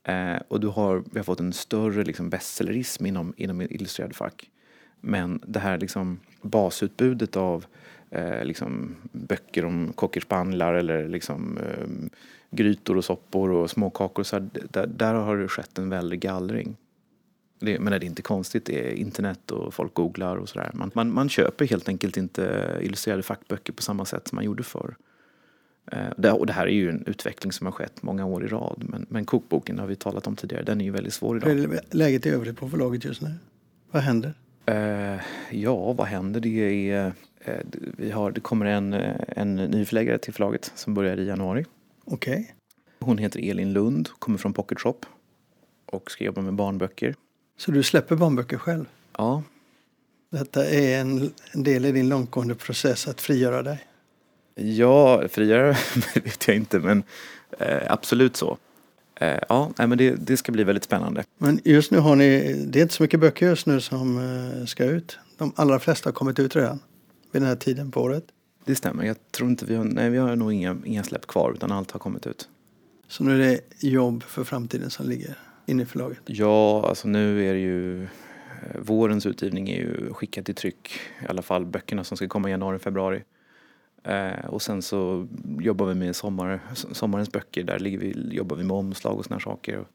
Eh, 0.04 0.36
och 0.48 0.60
du 0.60 0.66
har, 0.66 1.04
vi 1.12 1.18
har 1.18 1.24
fått 1.24 1.40
en 1.40 1.52
större 1.52 2.04
liksom, 2.04 2.30
bestsellerism 2.30 3.06
inom, 3.06 3.34
inom 3.36 3.60
illustrerade 3.60 4.14
fack. 4.14 4.50
Men 5.00 5.40
det 5.46 5.58
här 5.58 5.78
liksom, 5.78 6.20
basutbudet 6.42 7.36
av 7.36 7.66
eh, 8.10 8.44
liksom, 8.44 8.96
böcker 9.12 9.64
om 9.64 9.92
cockerspanilar 9.94 10.74
eller 10.74 11.08
liksom, 11.08 11.58
eh, 11.58 11.86
grytor 12.52 12.96
och 12.96 13.04
soppor 13.04 13.50
och 13.50 13.70
småkakor. 13.70 14.22
Så 14.22 14.36
här, 14.36 14.48
där, 14.70 14.86
där 14.86 15.14
har 15.14 15.36
det 15.36 15.48
skett 15.48 15.78
en 15.78 15.88
väldig 15.88 16.20
gallring. 16.20 16.76
Det, 17.58 17.78
men 17.78 17.90
det 17.90 17.96
är 17.96 18.04
inte 18.04 18.22
konstigt, 18.22 18.64
det 18.64 18.90
är 18.90 18.92
internet 18.92 19.50
och 19.50 19.74
folk 19.74 19.94
googlar 19.94 20.36
och 20.36 20.48
sådär. 20.48 20.70
Man, 20.74 20.90
man, 20.94 21.12
man 21.12 21.28
köper 21.28 21.66
helt 21.66 21.88
enkelt 21.88 22.16
inte 22.16 22.78
illustrerade 22.82 23.22
fackböcker 23.22 23.72
på 23.72 23.82
samma 23.82 24.04
sätt 24.04 24.28
som 24.28 24.36
man 24.36 24.44
gjorde 24.44 24.62
förr. 24.62 24.94
Eh, 25.92 25.98
det, 26.16 26.32
och 26.32 26.46
det 26.46 26.52
här 26.52 26.66
är 26.66 26.74
ju 26.74 26.88
en 26.88 27.04
utveckling 27.06 27.52
som 27.52 27.66
har 27.66 27.72
skett 27.72 28.02
många 28.02 28.26
år 28.26 28.44
i 28.44 28.48
rad. 28.48 28.84
Men, 28.88 29.06
men 29.08 29.24
kokboken 29.24 29.78
har 29.78 29.86
vi 29.86 29.96
talat 29.96 30.26
om 30.26 30.36
tidigare, 30.36 30.62
den 30.62 30.80
är 30.80 30.84
ju 30.84 30.90
väldigt 30.90 31.14
svår 31.14 31.36
idag. 31.36 31.48
Hur 31.48 31.74
är 31.74 31.80
läget 31.90 32.26
i 32.26 32.30
övrigt 32.30 32.56
på 32.56 32.68
förlaget 32.68 33.04
just 33.04 33.22
nu? 33.22 33.30
Vad 33.90 34.02
händer? 34.02 34.34
Eh, 34.66 35.20
ja, 35.50 35.92
vad 35.92 36.06
händer? 36.06 36.40
Det, 36.40 36.90
är, 36.90 37.12
eh, 37.40 37.54
vi 37.96 38.10
har, 38.10 38.30
det 38.30 38.40
kommer 38.40 38.66
en, 38.66 38.92
eh, 38.92 39.14
en 39.26 39.56
ny 39.56 39.84
förläggare 39.84 40.18
till 40.18 40.32
förlaget 40.32 40.72
som 40.74 40.94
börjar 40.94 41.16
i 41.16 41.26
januari. 41.26 41.64
Okej. 42.04 42.54
Hon 43.00 43.18
heter 43.18 43.50
Elin 43.50 43.72
Lund, 43.72 44.08
kommer 44.18 44.38
från 44.38 44.52
Pocket 44.52 44.80
Shop 44.80 44.98
och 45.86 46.10
ska 46.10 46.24
jobba 46.24 46.40
med 46.40 46.54
barnböcker. 46.54 47.14
Så 47.58 47.70
du 47.70 47.82
släpper 47.82 48.16
barnböcker 48.16 48.58
själv? 48.58 48.84
Ja, 49.18 49.42
Detta 50.30 50.66
är 50.66 51.00
en, 51.00 51.32
del 51.52 51.84
i 51.84 51.92
din 51.92 52.08
långtgående 52.08 52.54
process 52.54 53.08
att 53.08 53.20
frigöra 53.20 53.62
dig? 53.62 53.84
ja 54.54 55.28
friare 55.28 55.76
vet 56.14 56.48
jag 56.48 56.56
inte 56.56 56.78
men 56.78 57.02
eh, 57.58 57.92
absolut 57.92 58.36
så. 58.36 58.58
Eh, 59.14 59.38
ja, 59.48 59.72
men 59.76 59.98
det, 59.98 60.10
det 60.10 60.36
ska 60.36 60.52
bli 60.52 60.64
väldigt 60.64 60.84
spännande. 60.84 61.24
Men 61.38 61.60
just 61.64 61.90
nu 61.90 61.98
har 61.98 62.16
ni, 62.16 62.54
det 62.66 62.78
är 62.78 62.82
inte 62.82 62.94
så 62.94 63.02
mycket 63.02 63.20
böcker 63.20 63.46
just 63.46 63.66
nu 63.66 63.80
som 63.80 64.18
eh, 64.18 64.66
ska 64.66 64.84
ut. 64.84 65.18
De 65.38 65.52
allra 65.56 65.78
flesta 65.78 66.08
har 66.08 66.14
kommit 66.14 66.38
ut 66.38 66.56
redan 66.56 66.80
vid 67.32 67.42
den 67.42 67.48
här 67.48 67.56
tiden 67.56 67.90
på 67.90 68.02
året. 68.02 68.24
Det 68.64 68.74
stämmer, 68.74 69.04
jag 69.04 69.16
tror 69.30 69.50
inte 69.50 69.66
vi 69.66 69.74
har, 69.74 69.84
nej 69.84 70.10
vi 70.10 70.18
har 70.18 70.36
nog 70.36 70.52
inga, 70.52 70.76
inga 70.84 71.02
släpp 71.02 71.26
kvar 71.26 71.52
utan 71.52 71.72
allt 71.72 71.90
har 71.90 71.98
kommit 72.00 72.26
ut. 72.26 72.48
Så 73.08 73.24
nu 73.24 73.34
är 73.34 73.38
det 73.38 73.60
jobb 73.88 74.22
för 74.22 74.44
framtiden 74.44 74.90
som 74.90 75.08
ligger 75.08 75.38
inne 75.66 75.82
i 75.82 75.86
förlaget. 75.86 76.18
Ja, 76.26 76.88
alltså 76.88 77.08
nu 77.08 77.48
är 77.48 77.52
det 77.52 77.60
ju... 77.60 78.02
eh, 78.02 78.08
Vårens 78.78 79.26
utgivning 79.26 79.70
är 79.70 79.76
ju 79.76 80.12
skickad 80.12 80.44
till 80.44 80.54
tryck. 80.54 80.90
I 81.22 81.26
alla 81.28 81.42
fall 81.42 81.66
böckerna 81.66 82.04
som 82.04 82.16
ska 82.16 82.28
komma 82.28 82.48
i 82.48 82.50
januari, 82.50 82.78
februari. 82.78 83.22
Eh, 84.04 84.44
och 84.48 84.62
sen 84.62 84.82
så 84.82 85.28
jobbar 85.58 85.86
vi 85.86 85.94
med 85.94 86.16
sommar, 86.16 86.60
sommarens 86.74 87.32
böcker. 87.32 87.64
Där 87.64 87.78
ligger 87.78 87.98
vi, 87.98 88.28
jobbar 88.30 88.56
vi 88.56 88.64
med 88.64 88.76
omslag 88.76 89.18
och 89.18 89.24
såna 89.24 89.36
här 89.36 89.40
saker. 89.40 89.78
Och, 89.78 89.88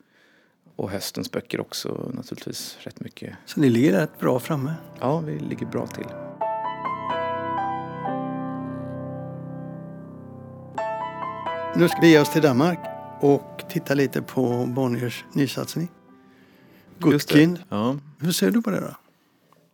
och 0.75 0.89
höstens 0.89 1.31
böcker 1.31 1.62
också 1.62 2.12
naturligtvis 2.13 2.77
rätt 2.81 3.00
mycket. 3.00 3.36
Så 3.45 3.59
ni 3.59 3.69
ligger 3.69 3.91
rätt 3.91 4.19
bra 4.19 4.39
framme. 4.39 4.74
Ja, 5.00 5.19
vi 5.19 5.39
ligger 5.39 5.65
bra 5.65 5.88
till. 5.88 6.05
Nu 11.77 11.89
ska 11.89 12.01
vi 12.01 12.10
ge 12.10 12.19
oss 12.19 12.29
till 12.29 12.41
Danmark 12.41 12.79
och 13.19 13.63
titta 13.69 13.93
lite 13.93 14.22
på 14.22 14.65
Bonniers 14.65 15.25
nysatsning. 15.34 15.88
Gutkin. 17.00 17.60
Ja. 17.69 17.98
Hur 18.19 18.31
ser 18.31 18.51
du 18.51 18.62
på 18.62 18.69
det 18.69 18.79
då? 18.79 18.96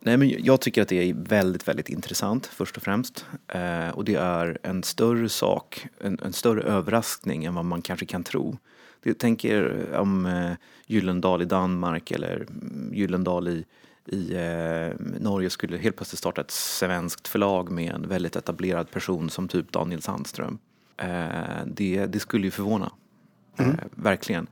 Nej, 0.00 0.16
men 0.16 0.44
jag 0.44 0.60
tycker 0.60 0.82
att 0.82 0.88
det 0.88 1.10
är 1.10 1.14
väldigt, 1.14 1.68
väldigt 1.68 1.88
intressant 1.88 2.46
först 2.46 2.76
och 2.76 2.82
främst. 2.82 3.26
Eh, 3.48 3.88
och 3.88 4.04
det 4.04 4.14
är 4.14 4.58
en 4.62 4.82
större 4.82 5.28
sak, 5.28 5.86
en, 6.00 6.18
en, 6.22 6.32
större 6.32 6.62
överraskning 6.62 7.44
än 7.44 7.54
vad 7.54 7.64
man 7.64 7.82
kanske 7.82 8.06
kan 8.06 8.24
tro. 8.24 8.58
Jag 9.02 9.18
tänker 9.18 9.86
om 9.96 10.26
eh, 10.26 10.52
Gyllendal 10.86 11.42
i 11.42 11.44
Danmark 11.44 12.10
eller 12.10 12.46
Gyllendal 12.92 13.48
i, 13.48 13.64
i 14.06 14.34
eh, 14.34 15.06
Norge 15.20 15.50
skulle 15.50 15.76
helt 15.76 15.96
plötsligt 15.96 16.18
starta 16.18 16.40
ett 16.40 16.50
svenskt 16.50 17.28
förlag 17.28 17.70
med 17.70 17.94
en 17.94 18.08
väldigt 18.08 18.36
etablerad 18.36 18.90
person 18.90 19.30
som 19.30 19.48
typ 19.48 19.72
Daniel 19.72 20.02
Sandström. 20.02 20.58
Eh, 20.96 21.66
det, 21.66 22.06
det 22.06 22.20
skulle 22.20 22.44
ju 22.44 22.50
förvåna. 22.50 22.92
Mm. 23.56 23.70
Eh, 23.70 23.84
verkligen. 23.90 24.46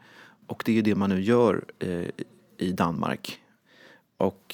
Och 0.46 0.62
det 0.66 0.78
är 0.78 0.82
det 0.82 0.94
man 0.94 1.10
nu 1.10 1.20
gör 1.20 1.64
eh, 1.78 2.06
i 2.58 2.72
Danmark. 2.72 3.38
Och 4.16 4.52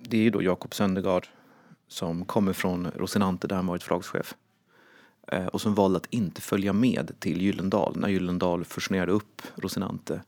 det 0.00 0.16
är 0.16 0.22
ju 0.22 0.30
då 0.30 0.42
Jakob 0.42 0.74
Söndergaard 0.74 1.26
som 1.88 2.24
kommer 2.24 2.52
från 2.52 2.90
Rosinante 2.96 3.46
där 3.46 3.56
han 3.56 3.66
varit 3.66 3.82
förlagschef. 3.82 4.34
Och 5.52 5.60
som 5.60 5.74
valde 5.74 5.96
att 5.96 6.06
inte 6.10 6.40
följa 6.40 6.72
med 6.72 7.12
till 7.18 7.42
Gyllendal 7.42 7.96
när 7.96 8.08
Gyllendal 8.08 8.64
fusionerade 8.64 9.12
upp 9.12 9.42
Rosinante. 9.54 10.22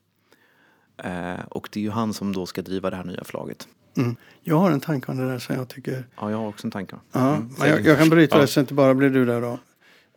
Och 1.48 1.68
det 1.72 1.80
är 1.80 1.84
ju 1.84 1.90
han 1.90 2.14
som 2.14 2.32
då 2.32 2.46
ska 2.46 2.62
driva 2.62 2.90
det 2.90 2.96
här 2.96 3.04
nya 3.04 3.24
förlaget. 3.24 3.68
Mm. 3.96 4.16
Jag 4.42 4.58
har 4.58 4.70
en 4.70 4.80
tanke 4.80 5.10
om 5.12 5.18
det 5.18 5.28
där 5.28 5.38
som 5.38 5.56
jag 5.56 5.68
tycker... 5.68 6.06
Ja, 6.20 6.30
jag 6.30 6.38
har 6.38 6.48
också 6.48 6.66
en 6.66 6.70
tanke. 6.70 6.96
Ja, 7.12 7.36
mm. 7.36 7.50
jag, 7.58 7.86
jag, 7.86 7.98
kan 7.98 8.10
bryta 8.10 8.36
ja. 8.36 8.40
det 8.40 8.46
så 8.46 8.60
inte 8.60 8.74
bara 8.74 8.94
blir 8.94 9.10
du 9.10 9.24
där 9.24 9.40
då. 9.40 9.58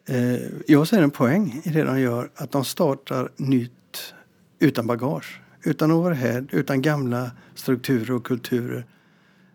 Eh, 0.07 0.39
Jag 0.67 0.87
ser 0.87 1.01
en 1.01 1.11
poäng 1.11 1.61
i 1.63 1.69
det 1.69 1.83
de 1.83 1.99
gör, 1.99 2.29
att 2.35 2.51
de 2.51 2.65
startar 2.65 3.29
nytt 3.35 4.13
utan 4.59 4.87
bagage. 4.87 5.41
Utan 5.63 5.91
overhead, 5.91 6.45
utan 6.51 6.81
gamla 6.81 7.31
strukturer 7.55 8.11
och 8.11 8.25
kulturer 8.25 8.85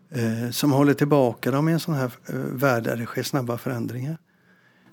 eh, 0.09 0.49
som 0.51 0.71
håller 0.71 0.93
tillbaka 0.93 1.51
dem 1.51 1.69
i 1.69 1.71
en 1.71 1.79
sån 1.79 1.93
här 1.93 2.11
eh, 2.27 2.35
värld 2.35 2.83
där 2.83 2.97
det 2.97 3.05
sker 3.05 3.23
snabba 3.23 3.57
förändringar. 3.57 4.17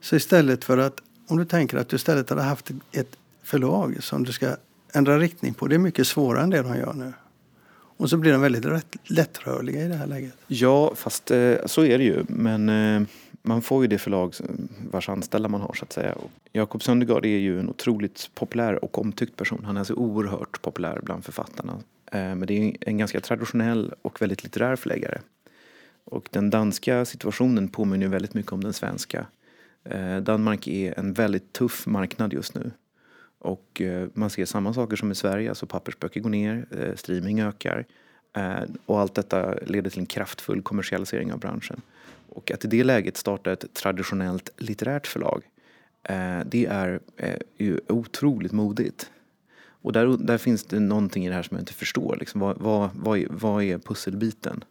Så 0.00 0.17
istället 0.17 0.64
för 0.64 0.79
att, 0.79 1.02
om 1.29 1.37
du 1.38 1.45
tänker 1.45 1.76
att 1.79 1.88
du 1.88 1.97
istället 1.97 2.31
hade 2.31 2.43
haft 2.43 2.71
ett 2.93 3.17
förlag 3.43 4.02
som 4.02 4.25
du 4.25 4.33
ska 4.33 4.57
ändra 4.93 5.19
riktning 5.19 5.55
på, 5.55 5.67
det 5.67 5.75
är 5.75 5.79
mycket 5.79 6.07
svårare 6.07 6.43
än 6.43 6.50
det 6.50 6.62
de 6.62 6.76
gör 6.76 6.93
nu. 6.93 7.12
Och 7.97 8.11
så 8.11 8.17
blir 8.17 8.33
de 8.33 8.40
väldigt 8.40 8.64
lättrörliga 9.05 9.85
i 9.85 9.88
det 9.88 9.95
här 9.95 10.07
läget. 10.07 10.35
Ja, 10.47 10.93
fast 10.97 11.31
eh, 11.31 11.55
så 11.67 11.85
är 11.85 11.99
det 11.99 12.05
ju. 12.05 12.25
Men 12.29 12.69
eh, 12.69 13.02
man 13.42 13.62
får 13.62 13.82
ju 13.82 13.88
det 13.88 13.99
förlag 13.99 14.35
vars 14.90 15.09
anställda 15.09 15.49
man 15.49 15.61
har 15.61 15.75
så 15.75 15.85
att 15.85 15.92
säga. 15.92 16.14
Jakob 16.52 16.82
Söndergaard 16.82 17.26
är 17.26 17.38
ju 17.38 17.61
en 17.61 17.68
otroligt 17.68 18.30
populär 18.35 18.85
och 18.85 18.99
omtyckt 18.99 19.37
person. 19.37 19.64
Han 19.64 19.76
är 19.76 19.85
så 19.85 19.94
oerhört 19.94 20.62
populär 20.62 21.00
bland 21.02 21.25
författarna. 21.25 21.73
Eh, 22.12 22.20
men 22.20 22.47
det 22.47 22.54
är 22.54 22.76
en 22.80 22.99
ganska 22.99 23.20
traditionell 23.20 23.94
och 24.02 24.23
väldigt 24.23 24.42
litterär 24.44 24.76
förläggare. 24.76 25.20
Och 26.04 26.28
den 26.30 26.50
danska 26.50 27.04
situationen 27.04 27.68
påminner 27.68 28.09
väldigt 28.09 28.35
mycket 28.35 28.52
om 28.52 28.64
den 28.64 28.73
svenska. 28.73 29.26
Eh, 29.85 30.16
Danmark 30.16 30.68
är 30.68 30.99
en 30.99 31.12
väldigt 31.12 31.52
tuff 31.52 31.87
marknad 31.87 32.32
just 32.32 32.54
nu. 32.54 32.70
Och 33.38 33.80
eh, 33.80 34.09
man 34.14 34.30
ser 34.30 34.44
samma 34.44 34.75
saker 34.75 34.97
som 34.97 35.12
i 35.12 35.14
Sverige, 35.14 35.49
alltså 35.49 35.66
pappersböcker 35.66 36.20
går 36.20 36.30
ner, 36.30 36.66
streaming 36.97 37.40
ökar. 37.40 37.87
Eh, 38.33 38.63
och 38.87 39.01
allt 39.01 39.15
detta 39.15 39.55
leder 39.67 39.91
till 39.91 40.01
en 40.01 40.07
kraftfull 40.07 40.63
kommersialisering 40.63 41.33
av 41.33 41.39
branschen. 41.39 41.81
Och 42.29 42.51
att 42.51 42.65
i 42.65 42.69
det 42.69 42.85
läget 42.85 43.17
starta 43.17 43.53
ett 43.53 43.75
traditionellt 43.75 44.51
litterärt 44.57 45.07
förlag, 45.07 45.43
eh, 46.03 46.41
det 46.47 46.67
är 46.67 47.01
eh, 47.17 47.37
ju 47.59 47.81
otroligt 47.89 48.53
modigt. 48.53 49.11
Och 49.83 49.93
där, 49.93 50.17
där 50.19 50.39
finns 50.39 50.65
det 50.65 50.81
någonting 50.81 51.27
i 51.27 51.29
det 51.29 51.35
här 51.35 51.43
som 51.43 51.57
jag 51.57 51.63
inte 51.63 51.73
förstår. 51.73 52.17
Liksom, 52.21 52.41
vad, 52.41 52.59
vad, 52.59 52.91
vad, 52.95 53.19
är, 53.19 53.27
vad 53.31 53.63
är 53.63 53.79
pusselbiten? 53.79 54.65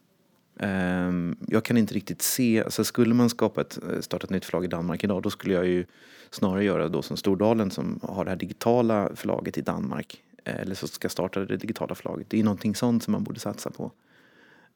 Um, 0.62 1.38
jag 1.48 1.64
kan 1.64 1.78
inte 1.78 1.94
riktigt 1.94 2.22
se, 2.22 2.64
alltså 2.64 2.84
skulle 2.84 3.14
man 3.14 3.30
skapa 3.30 3.62
ett, 3.62 3.80
starta 4.00 4.24
ett 4.24 4.30
nytt 4.30 4.46
förlag 4.46 4.66
i 4.66 4.68
Danmark 4.68 5.04
idag 5.04 5.22
då 5.22 5.30
skulle 5.30 5.54
jag 5.54 5.68
ju 5.68 5.86
snarare 6.30 6.64
göra 6.64 6.90
då 6.90 7.02
som 7.02 7.18
Stordalen 7.18 7.72
som 7.72 8.00
har 8.04 8.26
det 8.26 8.32
här 8.32 8.38
digitala 8.38 9.10
förlaget 9.16 9.58
i 9.58 9.62
Danmark. 9.62 10.24
Eh, 10.44 10.60
eller 10.60 10.76
så 10.76 10.88
ska 10.88 11.10
starta 11.10 11.40
det 11.40 11.58
digitala 11.58 11.96
förlaget. 11.96 12.30
Det 12.30 12.40
är 12.40 12.44
någonting 12.44 12.76
sånt 12.76 13.04
som 13.04 13.12
man 13.12 13.24
borde 13.24 13.40
satsa 13.40 13.70
på. 13.70 13.92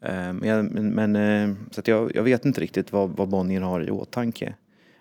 Eh, 0.01 0.33
men, 0.33 0.65
men, 0.65 1.13
men 1.13 1.57
så 1.71 1.79
att 1.79 1.87
jag, 1.87 2.15
jag 2.15 2.23
vet 2.23 2.45
inte 2.45 2.61
riktigt 2.61 2.91
vad, 2.91 3.09
vad 3.09 3.29
Bonnier 3.29 3.61
har 3.61 3.87
i 3.87 3.91
åtanke 3.91 4.55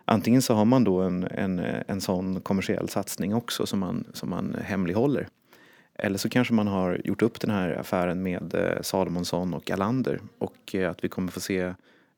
antingen 0.04 0.42
så 0.42 0.54
har 0.54 0.64
man 0.64 0.84
då 0.84 1.00
en, 1.00 1.24
en, 1.30 1.58
en 1.86 2.00
sån 2.00 2.40
kommersiell 2.40 2.88
satsning 2.88 3.34
också 3.34 3.66
som 3.66 3.78
man, 3.78 4.04
som 4.12 4.30
man 4.30 4.56
hemlighåller. 4.64 5.28
Eller 5.94 6.18
så 6.18 6.28
kanske 6.28 6.54
man 6.54 6.66
har 6.66 7.00
gjort 7.04 7.22
upp 7.22 7.40
den 7.40 7.50
här 7.50 7.70
affären 7.70 8.22
med 8.22 8.78
Salomonsson 8.80 9.54
och 9.54 9.70
Alander 9.70 10.20
och 10.38 10.74
att 10.88 11.04
vi 11.04 11.08
kommer 11.08 11.32
få 11.32 11.40
se 11.40 11.74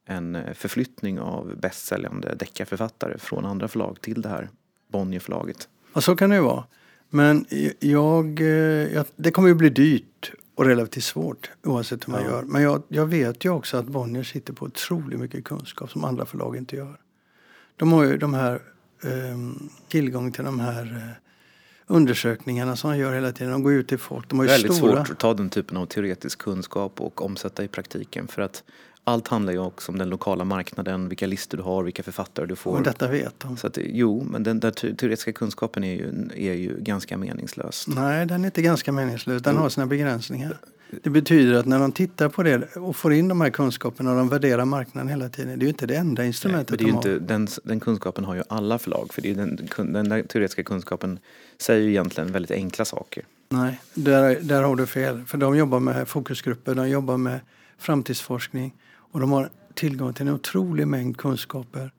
en 0.06 0.38
förflyttning 0.54 1.20
av 1.20 1.56
bästsäljande 1.56 2.34
deckarförfattare 2.34 3.18
från 3.18 3.44
andra 3.44 3.68
förlag 3.68 4.00
till 4.00 4.22
det 4.22 4.28
här 4.28 4.48
Bonnierförlaget. 4.88 5.68
Ja, 5.94 6.00
så 6.00 6.16
kan 6.16 6.30
det 6.30 6.36
ju 6.36 6.42
vara. 6.42 6.64
Men 7.10 7.46
jag, 7.80 8.40
jag, 8.40 9.06
det 9.16 9.30
kommer 9.30 9.48
ju 9.48 9.54
bli 9.54 9.70
dyrt 9.70 10.32
och 10.54 10.64
relativt 10.64 11.04
svårt 11.04 11.50
oavsett 11.62 12.08
hur 12.08 12.12
man 12.12 12.22
ja. 12.22 12.30
gör. 12.30 12.42
Men 12.42 12.62
jag, 12.62 12.82
jag 12.88 13.06
vet 13.06 13.44
ju 13.44 13.50
också 13.50 13.76
att 13.76 13.86
Bonnier 13.86 14.22
sitter 14.22 14.52
på 14.52 14.64
otroligt 14.64 15.20
mycket 15.20 15.44
kunskap 15.44 15.90
som 15.90 16.04
andra 16.04 16.26
förlag 16.26 16.56
inte 16.56 16.76
gör. 16.76 16.96
De 17.76 17.92
har 17.92 18.04
ju 18.04 18.16
de 18.16 18.34
här 18.34 18.54
eh, 19.02 19.38
tillgång 19.88 20.32
till 20.32 20.44
de 20.44 20.60
här 20.60 20.82
eh, 20.82 21.24
undersökningarna 21.86 22.76
som 22.76 22.90
de 22.90 22.98
gör 22.98 23.14
hela 23.14 23.32
tiden. 23.32 23.52
De 23.52 23.62
går 23.62 23.72
ut 23.72 23.88
till 23.88 23.98
folk. 23.98 24.28
De 24.28 24.38
har 24.38 24.46
ju 24.46 24.50
Väldigt 24.50 24.74
stora... 24.74 24.96
svårt 24.96 25.10
att 25.10 25.18
ta 25.18 25.34
den 25.34 25.50
typen 25.50 25.76
av 25.76 25.86
teoretisk 25.86 26.38
kunskap 26.38 27.00
och 27.00 27.24
omsätta 27.24 27.64
i 27.64 27.68
praktiken. 27.68 28.28
För 28.28 28.42
att 28.42 28.62
allt 29.04 29.28
handlar 29.28 29.52
ju 29.52 29.58
också 29.58 29.92
om 29.92 29.98
den 29.98 30.08
lokala 30.08 30.44
marknaden, 30.44 31.08
vilka 31.08 31.26
listor 31.26 31.58
du 31.58 31.64
har, 31.64 31.82
vilka 31.82 32.02
författare 32.02 32.46
du 32.46 32.56
får. 32.56 32.76
Och 32.76 32.82
detta 32.82 33.08
vet 33.08 33.40
de. 33.40 33.56
Så 33.56 33.66
att, 33.66 33.78
jo, 33.82 34.26
men 34.30 34.42
den 34.42 34.60
där 34.60 34.70
teoretiska 34.70 35.32
kunskapen 35.32 35.84
är 35.84 35.94
ju, 35.94 36.28
är 36.34 36.54
ju 36.54 36.76
ganska 36.80 37.16
meningslös. 37.16 37.86
Nej, 37.88 38.26
den 38.26 38.42
är 38.42 38.46
inte 38.46 38.62
ganska 38.62 38.92
meningslös. 38.92 39.42
Den 39.42 39.54
jo. 39.54 39.60
har 39.60 39.68
sina 39.68 39.86
begränsningar. 39.86 40.58
Det 41.02 41.10
betyder 41.10 41.54
att 41.54 41.66
när 41.66 41.78
de 41.78 41.92
tittar 41.92 42.28
på 42.28 42.42
det 42.42 42.76
och 42.76 42.96
får 42.96 43.12
in 43.12 43.28
de 43.28 43.40
här 43.40 43.50
kunskaperna 43.50 44.10
och 44.10 44.16
de 44.16 44.28
värderar 44.28 44.64
marknaden 44.64 45.08
hela 45.08 45.28
tiden. 45.28 45.58
Det 45.58 45.62
är 45.62 45.66
ju 45.66 45.68
inte 45.68 45.86
det 45.86 45.96
enda 45.96 46.24
instrumentet 46.24 46.70
Nej, 46.70 46.78
det 46.78 46.84
är 46.84 47.02
de 47.02 47.12
inte, 47.14 47.26
den, 47.26 47.48
den, 47.64 47.80
kunskapen 47.80 48.24
har 48.24 48.34
ju 48.34 48.42
alla 48.48 48.78
förlag. 48.78 49.14
För 49.14 49.22
det 49.22 49.30
är 49.30 49.34
den, 49.34 49.68
den 49.92 50.08
där 50.08 50.22
teoretiska 50.22 50.62
kunskapen 50.62 51.18
säger 51.58 51.82
ju 51.82 51.90
egentligen 51.90 52.32
väldigt 52.32 52.50
enkla 52.50 52.84
saker. 52.84 53.24
Nej, 53.48 53.80
där, 53.94 54.38
där 54.40 54.62
har 54.62 54.76
du 54.76 54.86
fel. 54.86 55.24
För 55.26 55.38
de 55.38 55.56
jobbar 55.56 55.80
med 55.80 56.08
fokusgrupper, 56.08 56.74
de 56.74 56.88
jobbar 56.88 57.16
med 57.16 57.40
framtidsforskning 57.78 58.74
och 59.14 59.20
de 59.20 59.32
har 59.32 59.50
tillgång 59.74 60.12
till 60.12 60.28
en 60.28 60.34
otrolig 60.34 60.88
mängd 60.88 61.16
kunskaper 61.16 61.90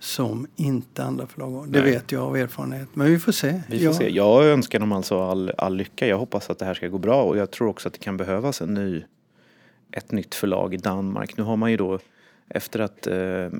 som 0.00 0.46
inte 0.56 1.04
andra 1.04 1.26
förlag 1.26 1.50
har. 1.50 1.66
Det 1.66 1.80
Nej. 1.82 1.92
vet 1.92 2.12
jag 2.12 2.22
av 2.22 2.36
erfarenhet. 2.36 2.88
Men 2.94 3.06
vi 3.06 3.18
får 3.18 3.32
se. 3.32 3.62
Vi 3.68 3.78
får 3.78 3.86
ja. 3.86 3.92
se. 3.92 4.10
Jag 4.10 4.44
önskar 4.44 4.78
dem 4.78 4.92
alltså 4.92 5.22
all, 5.22 5.52
all 5.58 5.76
lycka. 5.76 6.06
Jag 6.06 6.18
hoppas 6.18 6.50
att 6.50 6.58
det 6.58 6.64
här 6.64 6.74
ska 6.74 6.88
gå 6.88 6.98
bra 6.98 7.22
och 7.22 7.36
jag 7.36 7.50
tror 7.50 7.68
också 7.68 7.88
att 7.88 7.92
det 7.92 8.00
kan 8.00 8.16
behövas 8.16 8.60
en 8.60 8.74
ny, 8.74 9.04
ett 9.92 10.12
nytt 10.12 10.34
förlag 10.34 10.74
i 10.74 10.76
Danmark. 10.76 11.36
Nu 11.36 11.42
har 11.42 11.56
man 11.56 11.70
ju 11.70 11.76
då 11.76 11.98
efter 12.48 12.80
att 12.80 13.06
eh, 13.06 13.14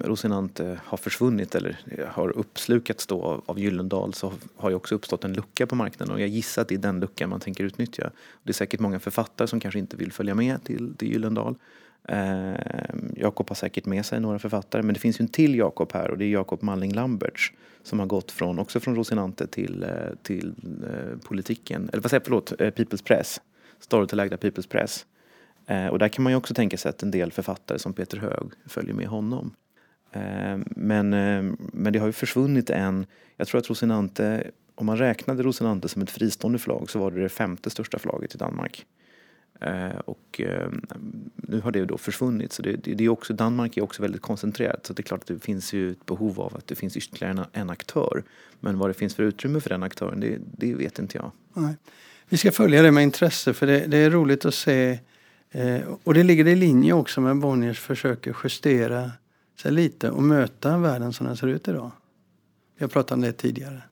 Rosinante 0.05 0.81
har 0.85 0.99
försvunnit 0.99 1.55
eller 1.55 1.81
har 2.09 2.29
uppslukats 2.29 3.07
då 3.07 3.23
av, 3.23 3.43
av 3.47 3.59
Gyllendal 3.59 4.15
så 4.15 4.33
har 4.57 4.71
ju 4.71 4.77
också 4.77 4.95
uppstått 4.95 5.25
en 5.25 5.33
lucka 5.33 5.67
på 5.67 5.75
marknaden 5.75 6.15
och 6.15 6.21
jag 6.21 6.29
gissar 6.29 6.63
att 6.63 6.69
det 6.69 6.75
är 6.75 6.79
den 6.79 7.01
luckan 7.01 7.31
man 7.31 7.41
tänker 7.41 7.65
utnyttja. 7.65 8.11
Det 8.43 8.51
är 8.51 8.55
säkert 8.55 8.81
många 8.81 9.01
författare 9.01 9.49
som 9.49 9.61
kanske 9.61 9.79
inte 9.79 9.97
vill 9.97 10.13
följa 10.13 10.35
med 10.35 10.65
till, 10.65 10.95
till 10.97 11.09
Gyllendal 11.09 11.55
Eh, 11.55 11.88
Ehm, 12.09 13.13
Jakob 13.17 13.49
har 13.49 13.55
säkert 13.55 13.87
med 13.87 14.07
sig 14.07 14.21
några 14.21 14.39
författare 14.39 14.83
men 14.83 14.95
det 14.95 15.01
finns 15.01 15.21
ju 15.21 15.23
en 15.23 15.29
till 15.29 15.55
Jakob 15.55 15.93
här 15.93 16.11
och 16.11 16.19
det 16.19 16.25
är 16.25 16.29
Jakob 16.29 16.63
Malling 16.63 16.93
Lamberts 16.93 17.53
som 17.83 17.99
har 17.99 18.07
gått 18.07 18.33
från, 18.33 18.59
också 18.59 18.81
från 18.81 18.97
Rosinante 18.97 19.47
till, 19.47 19.83
eh, 19.83 19.89
till 20.23 20.55
eh, 20.91 21.19
politiken, 21.29 21.89
eller 21.93 22.03
vad 22.03 22.11
säger 22.11 22.21
jag, 22.21 22.25
förlåt, 22.25 22.53
eh, 22.61 22.71
People's 22.71 23.05
Press, 23.05 23.41
Storytelägda 23.81 24.37
People's 24.37 24.69
Press. 24.69 25.07
Eh, 25.67 25.87
och 25.87 25.99
där 25.99 26.09
kan 26.09 26.23
man 26.23 26.33
ju 26.33 26.37
också 26.37 26.55
tänka 26.55 26.77
sig 26.77 26.89
att 26.89 27.03
en 27.03 27.11
del 27.11 27.33
författare 27.33 27.79
som 27.79 27.93
Peter 27.93 28.19
Hög 28.19 28.51
följer 28.67 28.95
med 28.95 29.07
honom. 29.07 29.55
Eh, 30.13 30.59
men, 30.67 31.13
ehm, 31.13 31.57
men 31.73 31.93
det 31.93 31.99
har 31.99 32.07
ju 32.07 32.13
försvunnit 32.13 32.71
en, 32.71 33.07
jag 33.37 33.49
tror 33.49 33.59
att 33.59 33.71
Rosinante, 33.71 34.51
om 34.75 34.87
man 34.87 34.97
räknade 34.97 35.43
Rosinante 35.43 35.89
som 35.89 36.03
ett 36.03 36.11
fristående 36.11 36.59
förlag 36.59 36.91
så 36.91 36.99
var 36.99 37.11
det 37.11 37.23
det 37.23 37.29
femte 37.29 37.71
största 37.71 37.99
förlaget 37.99 38.35
i 38.35 38.39
Danmark. 38.39 38.87
Eh, 39.61 39.99
och 40.05 40.41
eh, 40.41 40.71
nu 41.37 41.61
har 41.61 41.73
det 41.73 41.85
då 41.85 41.99
försvunnit. 41.99 42.53
Så 42.53 42.63
det, 42.63 42.77
det, 42.77 43.05
är 43.05 43.09
också, 43.09 43.33
Danmark 43.33 43.77
är 43.77 43.83
också 43.83 44.03
väldigt 44.03 44.23
koncentrerat 44.23 44.87
så 44.87 44.93
det 44.93 45.01
är 45.01 45.05
klart 45.05 45.21
att 45.21 45.27
det 45.27 45.45
finns 45.45 45.73
ju 45.73 45.91
ett 45.91 46.07
behov 46.07 46.41
av 46.41 46.57
att 46.57 46.67
det 46.67 46.75
finns 46.75 46.97
ytterligare 46.97 47.33
en, 47.33 47.61
en 47.61 47.71
aktör. 47.71 48.23
Men 48.61 48.79
vad 48.79 48.91
det 48.91 48.95
finns 48.95 49.15
för 49.15 49.23
utrymme 49.23 49.61
för 49.61 49.71
den 49.71 49.83
aktören, 49.83 50.21
det, 50.21 50.39
det 50.57 50.75
vet 50.75 50.99
inte 50.99 51.19
jag. 51.19 51.31
Nej. 51.55 51.75
Vi 52.29 52.37
ska 52.37 52.53
följa 52.53 52.83
det 52.83 52.93
med 52.93 53.03
intresse 53.03 53.55
för 53.55 53.67
det, 53.67 53.87
det 53.87 53.97
är 53.97 54.11
roligt 54.11 54.45
att 54.45 54.55
se 54.55 54.99
eh, 55.51 55.81
och 56.05 56.15
det 56.15 56.23
ligger 56.23 56.47
i 56.47 56.57
linje 56.57 56.93
också 56.93 57.21
med 57.21 57.39
Bonniers 57.39 57.81
försöker 57.81 58.37
justera 58.45 59.13
sig 59.63 59.73
lite 59.73 60.11
och 60.11 60.23
möta 60.23 60.79
världen 60.79 61.13
som 61.13 61.27
den 61.27 61.37
ser 61.37 61.47
ut 61.47 61.69
idag. 61.69 61.91
Vi 62.79 62.85
har 62.85 62.89
pratat 62.89 63.11
om 63.11 63.21
det 63.21 63.33
tidigare. 63.33 63.83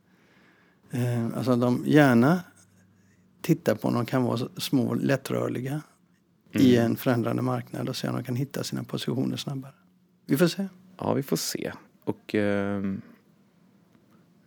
Eh, 0.91 1.27
alltså 1.37 1.57
de 1.57 1.83
gärna 1.87 2.41
tittar 3.47 3.75
på 3.75 3.89
om 3.89 3.95
de 3.95 4.07
kan 4.07 4.23
vara 4.23 4.49
små 4.57 4.95
lättrörliga 4.95 5.83
mm. 6.53 6.67
i 6.67 6.77
en 6.77 6.97
förändrande 6.97 7.43
marknad 7.43 7.89
och 7.89 7.97
se 7.97 8.09
om 8.09 8.15
de 8.15 8.25
kan 8.25 8.37
hitta 8.37 8.65
sina 8.65 8.85
positioner 8.85 9.37
snabbare. 9.37 9.73
Vi 10.27 10.37
får 10.37 10.47
se. 10.47 10.69
Ja, 10.99 11.15
vi 11.15 11.23
får 11.23 11.37
se. 11.37 11.73
Och 12.05 12.35
eh, 12.35 12.83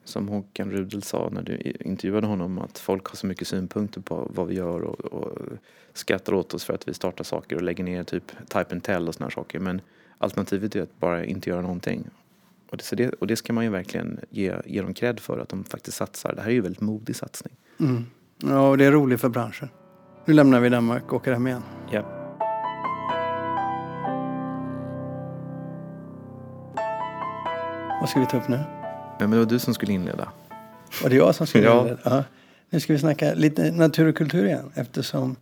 som 0.03 0.27
Håkan 0.27 0.71
Rudel 0.71 1.03
sa 1.03 1.29
när 1.31 1.41
du 1.41 1.73
intervjuade 1.79 2.27
honom 2.27 2.59
att 2.59 2.79
folk 2.79 3.07
har 3.07 3.15
så 3.15 3.27
mycket 3.27 3.47
synpunkter 3.47 4.01
på 4.01 4.31
vad 4.33 4.47
vi 4.47 4.55
gör 4.55 4.81
och, 4.81 4.99
och 4.99 5.37
skrattar 5.93 6.33
åt 6.33 6.53
oss 6.53 6.63
för 6.63 6.73
att 6.73 6.87
vi 6.87 6.93
startar 6.93 7.23
saker 7.23 7.55
och 7.55 7.61
lägger 7.61 7.83
ner 7.83 8.03
typ 8.03 8.31
type 8.49 8.65
and 8.71 8.83
tell 8.83 9.07
och 9.07 9.15
såna 9.15 9.25
här 9.25 9.31
saker. 9.31 9.59
Men 9.59 9.81
alternativet 10.17 10.75
är 10.75 10.81
att 10.81 10.99
bara 10.99 11.25
inte 11.25 11.49
göra 11.49 11.61
någonting. 11.61 12.03
Och 12.69 12.77
det, 12.77 12.95
det, 12.95 13.09
och 13.09 13.27
det 13.27 13.35
ska 13.35 13.53
man 13.53 13.63
ju 13.63 13.69
verkligen 13.69 14.19
ge, 14.29 14.55
ge 14.65 14.81
dem 14.81 14.93
cred 14.93 15.19
för 15.19 15.39
att 15.39 15.49
de 15.49 15.63
faktiskt 15.63 15.97
satsar. 15.97 16.33
Det 16.35 16.41
här 16.41 16.49
är 16.49 16.53
ju 16.53 16.57
en 16.57 16.63
väldigt 16.63 16.81
modig 16.81 17.15
satsning. 17.15 17.53
Mm. 17.79 18.05
Ja, 18.43 18.69
och 18.69 18.77
det 18.77 18.85
är 18.85 18.91
roligt 18.91 19.21
för 19.21 19.29
branschen. 19.29 19.69
Nu 20.25 20.33
lämnar 20.33 20.59
vi 20.59 20.69
Danmark 20.69 21.03
och 21.05 21.13
åker 21.13 21.33
hem 21.33 21.47
igen. 21.47 21.63
Ja. 21.91 22.01
Vad 28.01 28.09
ska 28.09 28.19
vi 28.19 28.25
ta 28.25 28.37
upp 28.37 28.47
nu? 28.47 28.59
men 29.19 29.31
det 29.31 29.37
var 29.37 29.45
du 29.45 29.59
som 29.59 29.73
skulle 29.73 29.93
inleda. 29.93 30.31
Var 31.03 31.09
det 31.09 31.15
jag 31.15 31.35
som 31.35 31.47
skulle 31.47 31.65
ja. 31.65 31.81
inleda? 31.81 31.99
Ja. 32.03 32.23
Nu 32.69 32.79
ska 32.79 32.93
vi 32.93 32.99
snacka 32.99 33.33
lite 33.33 33.71
natur 33.71 34.07
och 34.07 34.15
kultur 34.15 34.45
igen 34.45 34.71
eftersom 34.73 35.35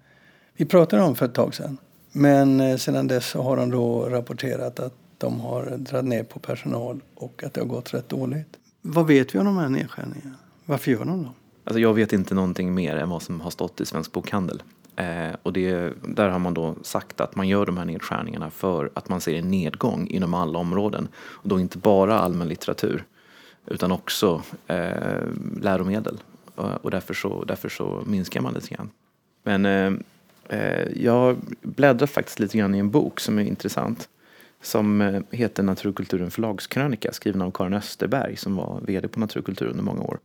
vi 0.53 0.65
pratade 0.65 1.03
om 1.03 1.15
för 1.15 1.25
ett 1.25 1.33
tag 1.33 1.55
sedan. 1.55 1.77
Men 2.11 2.59
eh, 2.59 2.77
sedan 2.77 3.07
dess 3.07 3.33
har 3.33 3.57
de 3.57 3.71
då 3.71 4.09
rapporterat 4.09 4.79
att 4.79 4.93
de 5.17 5.39
har 5.39 5.77
dragit 5.77 6.09
ner 6.09 6.23
på 6.23 6.39
personal 6.39 7.01
och 7.15 7.43
att 7.43 7.53
det 7.53 7.61
har 7.61 7.67
gått 7.67 7.93
rätt 7.93 8.09
dåligt. 8.09 8.57
Vad 8.81 9.07
vet 9.07 9.35
vi 9.35 9.39
om 9.39 9.45
de 9.45 9.57
här 9.57 9.69
nedskärningarna? 9.69 10.35
Varför 10.65 10.91
gör 10.91 10.99
de 10.99 11.23
dem? 11.23 11.33
Alltså 11.67 11.79
jag 11.79 11.93
vet 11.93 12.13
inte 12.13 12.35
någonting 12.35 12.73
mer 12.73 12.95
än 12.95 13.09
vad 13.09 13.21
som 13.21 13.41
har 13.41 13.51
stått 13.51 13.81
i 13.81 13.85
Svensk 13.85 14.11
Bokhandel. 14.11 14.63
Eh, 14.95 15.35
och 15.43 15.53
det, 15.53 15.93
där 16.03 16.29
har 16.29 16.39
man 16.39 16.53
då 16.53 16.75
sagt 16.81 17.21
att 17.21 17.35
man 17.35 17.47
gör 17.47 17.65
de 17.65 17.77
här 17.77 17.85
nedskärningarna 17.85 18.49
för 18.49 18.89
att 18.93 19.09
man 19.09 19.21
ser 19.21 19.33
en 19.33 19.51
nedgång 19.51 20.07
inom 20.07 20.33
alla 20.33 20.59
områden. 20.59 21.07
Och 21.17 21.49
då 21.49 21.59
inte 21.59 21.77
bara 21.77 22.19
allmän 22.19 22.47
litteratur 22.47 23.03
utan 23.65 23.91
också 23.91 24.41
eh, 24.67 25.21
läromedel. 25.61 26.17
Eh, 26.57 26.63
och 26.63 26.91
därför 26.91 27.13
så, 27.13 27.43
därför 27.43 27.69
så 27.69 28.03
minskar 28.05 28.41
man 28.41 28.53
lite 28.53 28.75
grann. 28.75 28.89
Men 29.43 29.65
eh, 29.65 29.93
eh, 30.59 30.87
jag 30.95 31.37
bläddrar 31.61 32.07
faktiskt 32.07 32.39
lite 32.39 32.57
grann 32.57 32.75
i 32.75 32.79
en 32.79 32.91
bok 32.91 33.19
som 33.19 33.39
är 33.39 33.43
intressant 33.43 34.09
som 34.61 35.01
eh, 35.01 35.21
heter 35.31 35.63
Naturkulturen 35.63 36.31
förlagskrönika 36.31 37.11
skriven 37.11 37.41
av 37.41 37.51
Karin 37.51 37.73
Österberg 37.73 38.35
som 38.35 38.55
var 38.55 38.81
VD 38.81 39.07
på 39.07 39.19
Naturkultur 39.19 39.67
under 39.67 39.83
många 39.83 40.01
år. 40.01 40.19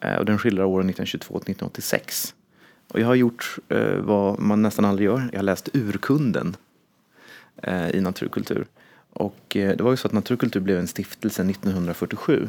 Eh, 0.00 0.16
och 0.16 0.24
den 0.24 0.38
skildrar 0.38 0.64
åren 0.64 0.88
1922 0.90 1.38
till 1.38 1.52
1986. 1.52 2.34
Och 2.88 3.00
jag 3.00 3.06
har 3.06 3.14
gjort 3.14 3.58
eh, 3.68 3.96
vad 3.96 4.38
man 4.38 4.62
nästan 4.62 4.84
aldrig 4.84 5.06
gör. 5.06 5.28
Jag 5.32 5.38
har 5.38 5.44
läst 5.44 5.68
urkunden 5.72 6.56
eh, 7.62 7.90
i 7.90 8.00
naturkultur. 8.00 8.66
Och 9.12 9.56
eh, 9.56 9.76
det 9.76 9.82
var 9.82 9.90
ju 9.90 9.96
så 9.96 10.06
att 10.06 10.12
Naturkultur 10.12 10.60
blev 10.60 10.78
en 10.78 10.86
stiftelse 10.86 11.42
1947. 11.42 12.48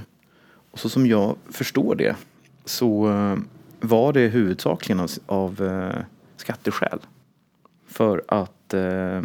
Och 0.71 0.79
så 0.79 0.89
som 0.89 1.07
jag 1.07 1.35
förstår 1.49 1.95
det 1.95 2.15
så 2.65 3.09
eh, 3.09 3.37
var 3.79 4.13
det 4.13 4.27
huvudsakligen 4.27 4.99
av, 4.99 5.09
av 5.25 5.61
eh, 5.61 6.03
skatteskäl. 6.37 6.99
För 7.87 8.23
att 8.27 8.73
eh, 8.73 9.17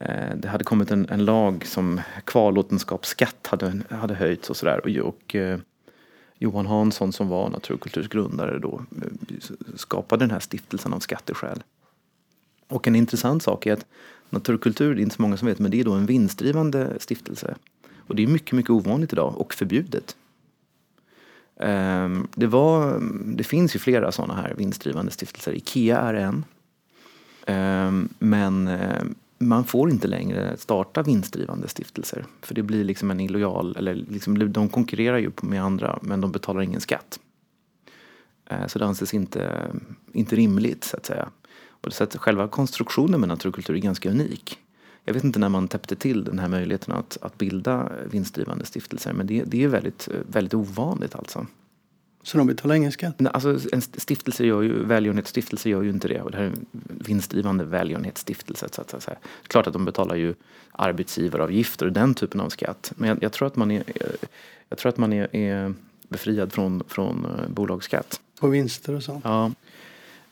eh, 0.00 0.36
det 0.36 0.48
hade 0.48 0.64
kommit 0.64 0.90
en, 0.90 1.08
en 1.10 1.24
lag 1.24 1.66
som 1.66 2.00
kvarlåtenskapsskatt 2.24 3.46
hade, 3.46 3.80
hade 3.90 4.14
höjts 4.14 4.50
och 4.50 4.56
sådär. 4.56 4.80
Och, 4.80 5.08
och 5.08 5.34
eh, 5.34 5.58
Johan 6.38 6.66
Hansson 6.66 7.12
som 7.12 7.28
var 7.28 7.50
Naturkulturs 7.50 8.08
grundare 8.08 8.58
då 8.58 8.82
skapade 9.74 10.24
den 10.24 10.30
här 10.30 10.40
stiftelsen 10.40 10.92
av 10.92 11.00
skatteskäl. 11.00 11.62
Och 12.68 12.88
en 12.88 12.96
intressant 12.96 13.42
sak 13.42 13.66
är 13.66 13.72
att 13.72 13.86
Naturkultur, 14.30 14.94
det 14.94 15.00
är 15.00 15.02
inte 15.02 15.16
så 15.16 15.22
många 15.22 15.36
som 15.36 15.48
vet, 15.48 15.58
men 15.58 15.70
det 15.70 15.80
är 15.80 15.84
då 15.84 15.92
en 15.92 16.06
vinstdrivande 16.06 16.96
stiftelse. 17.00 17.54
Och 18.06 18.16
det 18.16 18.22
är 18.22 18.26
mycket, 18.26 18.52
mycket 18.52 18.70
ovanligt 18.70 19.12
idag 19.12 19.34
och 19.36 19.54
förbjudet. 19.54 20.16
Ehm, 21.60 22.28
det, 22.34 22.46
var, 22.46 23.00
det 23.36 23.44
finns 23.44 23.74
ju 23.74 23.78
flera 23.78 24.12
sådana 24.12 24.34
här 24.34 24.54
vinstdrivande 24.54 25.12
stiftelser. 25.12 25.52
Ikea 25.52 25.98
är 25.98 26.14
en. 26.14 26.44
Ehm, 27.46 28.08
men 28.18 28.68
eh, 28.68 29.02
man 29.38 29.64
får 29.64 29.90
inte 29.90 30.08
längre 30.08 30.56
starta 30.56 31.02
vinstdrivande 31.02 31.68
stiftelser. 31.68 32.24
För 32.42 32.54
det 32.54 32.62
blir 32.62 32.84
liksom 32.84 33.10
en 33.10 33.20
illojal, 33.20 33.76
eller 33.76 33.94
liksom, 33.94 34.52
de 34.52 34.68
konkurrerar 34.68 35.18
ju 35.18 35.30
med 35.42 35.62
andra 35.62 35.98
men 36.02 36.20
de 36.20 36.32
betalar 36.32 36.60
ingen 36.60 36.80
skatt. 36.80 37.20
Eh, 38.50 38.66
så 38.66 38.78
det 38.78 38.86
anses 38.86 39.14
inte, 39.14 39.70
inte 40.12 40.36
rimligt 40.36 40.84
så 40.84 40.96
att 40.96 41.06
säga. 41.06 41.28
Och 41.68 41.92
så 41.92 42.04
att 42.04 42.16
själva 42.16 42.48
konstruktionen 42.48 43.20
med 43.20 43.28
naturkultur 43.28 43.74
är 43.74 43.78
ganska 43.78 44.10
unik. 44.10 44.58
Jag 45.04 45.14
vet 45.14 45.24
inte 45.24 45.38
när 45.38 45.48
man 45.48 45.68
täppte 45.68 45.96
till 45.96 46.24
den 46.24 46.38
här 46.38 46.48
möjligheten 46.48 46.94
att, 46.94 47.18
att 47.22 47.38
bilda 47.38 47.92
vinstdrivande 48.10 48.64
stiftelser 48.64 49.12
men 49.12 49.26
det, 49.26 49.44
det 49.46 49.64
är 49.64 49.68
väldigt, 49.68 50.08
väldigt 50.26 50.54
ovanligt 50.54 51.14
alltså. 51.14 51.46
Så 52.22 52.38
de 52.38 52.46
betalar 52.46 52.74
ingen 52.74 52.92
skatt? 52.92 53.26
Alltså 53.26 53.58
en 53.72 53.82
stiftelse 53.82 54.46
gör 54.46 54.62
ju, 54.62 54.84
välgörenhetsstiftelse 54.84 55.68
gör 55.68 55.82
ju 55.82 55.90
inte 55.90 56.08
det. 56.08 56.20
Och 56.20 56.30
det 56.30 56.36
här 56.36 56.44
är 56.44 56.48
en 56.48 56.66
vinstdrivande 56.84 57.64
välgörenhetsstiftelse. 57.64 58.68
Så 58.72 58.80
att 58.80 59.02
säga. 59.02 59.16
Klart 59.46 59.66
att 59.66 59.72
de 59.72 59.84
betalar 59.84 60.16
ju 60.16 60.34
arbetsgivaravgifter 60.72 61.86
och 61.86 61.92
den 61.92 62.14
typen 62.14 62.40
av 62.40 62.48
skatt. 62.48 62.92
Men 62.96 63.08
jag, 63.08 63.18
jag 63.22 63.32
tror 63.32 63.46
att 63.46 63.56
man 63.56 63.70
är, 63.70 63.82
jag 64.68 64.78
tror 64.78 64.88
att 64.88 64.98
man 64.98 65.12
är, 65.12 65.36
är 65.36 65.74
befriad 66.08 66.52
från, 66.52 66.82
från 66.88 67.26
uh, 67.26 67.48
bolagsskatt. 67.48 68.20
På 68.40 68.48
vinster 68.48 68.94
och 68.94 69.02
sånt? 69.02 69.24
Ja. 69.24 69.52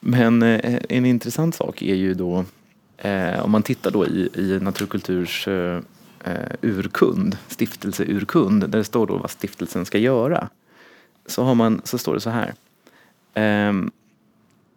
Men 0.00 0.42
uh, 0.42 0.78
en 0.88 1.06
intressant 1.06 1.54
sak 1.54 1.82
är 1.82 1.94
ju 1.94 2.14
då 2.14 2.44
Eh, 2.98 3.44
om 3.44 3.50
man 3.50 3.62
tittar 3.62 3.90
då 3.90 4.06
i, 4.06 4.28
i 4.34 4.58
Naturkulturs 4.60 5.48
eh, 5.48 5.80
urkund, 6.62 7.36
stiftelseurkund, 7.48 8.60
där 8.60 8.78
det 8.78 8.84
står 8.84 9.06
då 9.06 9.16
vad 9.16 9.30
stiftelsen 9.30 9.84
ska 9.84 9.98
göra. 9.98 10.48
Så, 11.26 11.42
har 11.42 11.54
man, 11.54 11.80
så 11.84 11.98
står 11.98 12.14
det 12.14 12.20
så 12.20 12.30
här. 12.30 12.54
Um, 13.68 13.90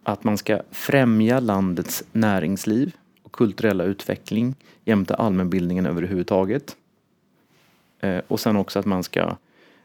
att 0.02 0.24
man 0.24 0.38
ska 0.38 0.60
främja 0.70 1.40
landets 1.40 2.04
näringsliv 2.12 2.96
och 3.22 3.32
kulturella 3.32 3.84
utveckling 3.84 4.54
jämte 4.84 5.14
allmänbildningen 5.14 5.86
överhuvudtaget. 5.86 6.76
Uh, 8.04 8.20
och 8.28 8.40
sen 8.40 8.56
också 8.56 8.78
att 8.78 8.86
man 8.86 9.02
ska 9.02 9.36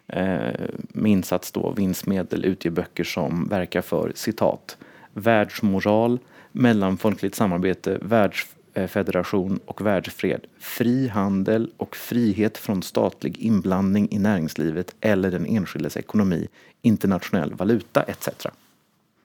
ehm, 0.07 0.71
med 0.89 1.11
insats 1.11 1.51
då 1.51 1.71
vinstmedel 1.71 2.45
utge 2.45 2.69
böcker 2.69 3.03
som 3.03 3.47
verkar 3.47 3.81
för 3.81 4.11
citat 4.15 4.77
världsmoral, 5.13 6.19
mellanfolkligt 6.51 7.35
samarbete, 7.35 7.99
Eh, 8.75 8.87
federation 8.87 9.59
och 9.65 9.85
världsfred, 9.85 10.41
fri 10.59 11.07
handel 11.07 11.71
och 11.77 11.95
frihet 11.95 12.57
från 12.57 12.83
statlig 12.83 13.37
inblandning 13.37 14.07
i 14.11 14.19
näringslivet 14.19 14.95
eller 15.01 15.31
den 15.31 15.45
enskildes 15.45 15.97
ekonomi, 15.97 16.47
internationell 16.81 17.53
valuta 17.53 18.03
etc. 18.03 18.29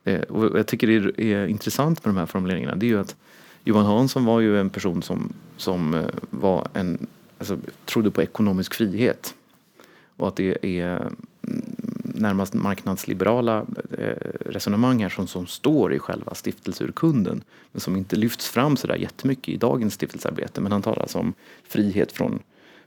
Eh, 0.05 0.21
och 0.21 0.59
jag 0.59 0.67
tycker 0.67 0.87
det 0.87 1.33
är 1.33 1.47
intressant 1.47 2.05
med 2.05 2.15
de 2.15 2.19
här 2.19 2.27
formuleringarna 2.27 2.77
det 2.77 2.87
är 2.87 2.89
ju 2.89 3.01
att 3.01 3.17
Johan 3.65 3.87
Hansson 3.87 4.25
var 4.25 4.41
ju 4.41 4.61
en 4.61 4.71
person 4.71 5.03
som, 5.03 5.33
som 5.57 5.95
eh, 5.95 6.07
var 6.31 6.69
en, 6.75 7.07
alltså, 7.39 7.59
trodde 7.85 8.11
på 8.11 8.23
ekonomisk 8.23 8.75
frihet. 8.75 9.35
Och 10.17 10.29
att 10.29 10.37
det 10.37 10.81
är 10.81 11.11
närmast 12.21 12.55
marknadsliberala 12.55 13.67
eh, 13.99 14.15
resonemang 14.47 15.03
här 15.03 15.09
som, 15.09 15.27
som 15.27 15.47
står 15.47 15.95
i 15.95 15.99
själva 15.99 16.35
stiftelseurkunden 16.35 17.43
men 17.73 17.81
som 17.81 17.97
inte 17.97 18.17
lyfts 18.17 18.49
fram 18.49 18.77
så 18.77 18.87
där 18.87 18.97
jättemycket 18.97 19.49
i 19.49 19.57
dagens 19.57 19.95
stiftelsearbete. 19.95 20.61
Men 20.61 20.73
han 20.73 20.83
talar 20.83 21.03
alltså 21.03 21.19
om 21.19 21.35
frihet 21.69 22.13
från, 22.13 22.39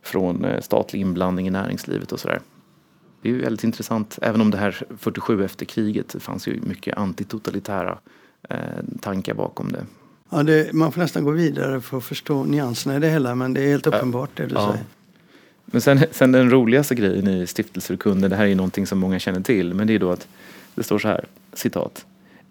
från 0.02 0.46
eh, 0.46 0.62
statlig 0.62 1.02
inblandning 1.02 1.48
i 1.48 1.50
näringslivet 1.50 2.12
och 2.12 2.19
sådär. 2.19 2.41
Det 3.22 3.30
är 3.30 3.34
ju 3.34 3.41
väldigt 3.41 3.63
intressant, 3.63 4.19
även 4.22 4.41
om 4.41 4.52
det 4.52 4.58
här 4.58 4.84
47 4.98 5.43
efter 5.43 5.65
kriget 5.65 6.10
det 6.10 6.19
fanns 6.19 6.48
ju 6.48 6.60
mycket 6.62 6.98
antitotalitära 6.98 7.98
eh, 8.50 8.58
tankar 9.02 9.34
bakom 9.34 9.72
det. 9.72 9.86
Ja, 10.30 10.43
det, 10.43 10.74
man 10.74 10.91
får 10.91 11.02
nästan 11.02 11.24
gå 11.24 11.32
vidare 11.32 11.82
för 11.82 11.98
att 11.98 12.04
förstå 12.04 12.43
nyanserna 12.43 12.96
i 12.96 13.00
det 13.00 13.10
hela 13.10 13.36
men 13.36 13.54
det 13.54 13.62
är 13.62 13.67
helt 13.67 13.88
uppenbart 13.88 14.30
det 14.36 14.46
du 14.46 14.56
ja. 14.56 14.72
säger. 14.72 14.86
Men 15.65 15.82
sen, 15.82 15.99
sen 16.12 16.32
den 16.32 16.49
roligaste 16.49 16.95
grejen 16.95 17.28
i 17.28 17.47
stiftelseurkunden, 17.47 18.30
det 18.30 18.36
här 18.36 18.43
är 18.43 18.49
ju 18.49 18.56
någonting 18.56 18.88
som 18.88 18.99
många 18.99 19.19
känner 19.19 19.41
till, 19.41 19.73
men 19.73 19.88
det 19.88 19.93
är 19.93 19.99
då 19.99 20.12
att 20.12 20.28
det 20.76 20.84
står 20.84 20.99
så 20.99 21.08
här, 21.08 21.26
citat. 21.54 22.06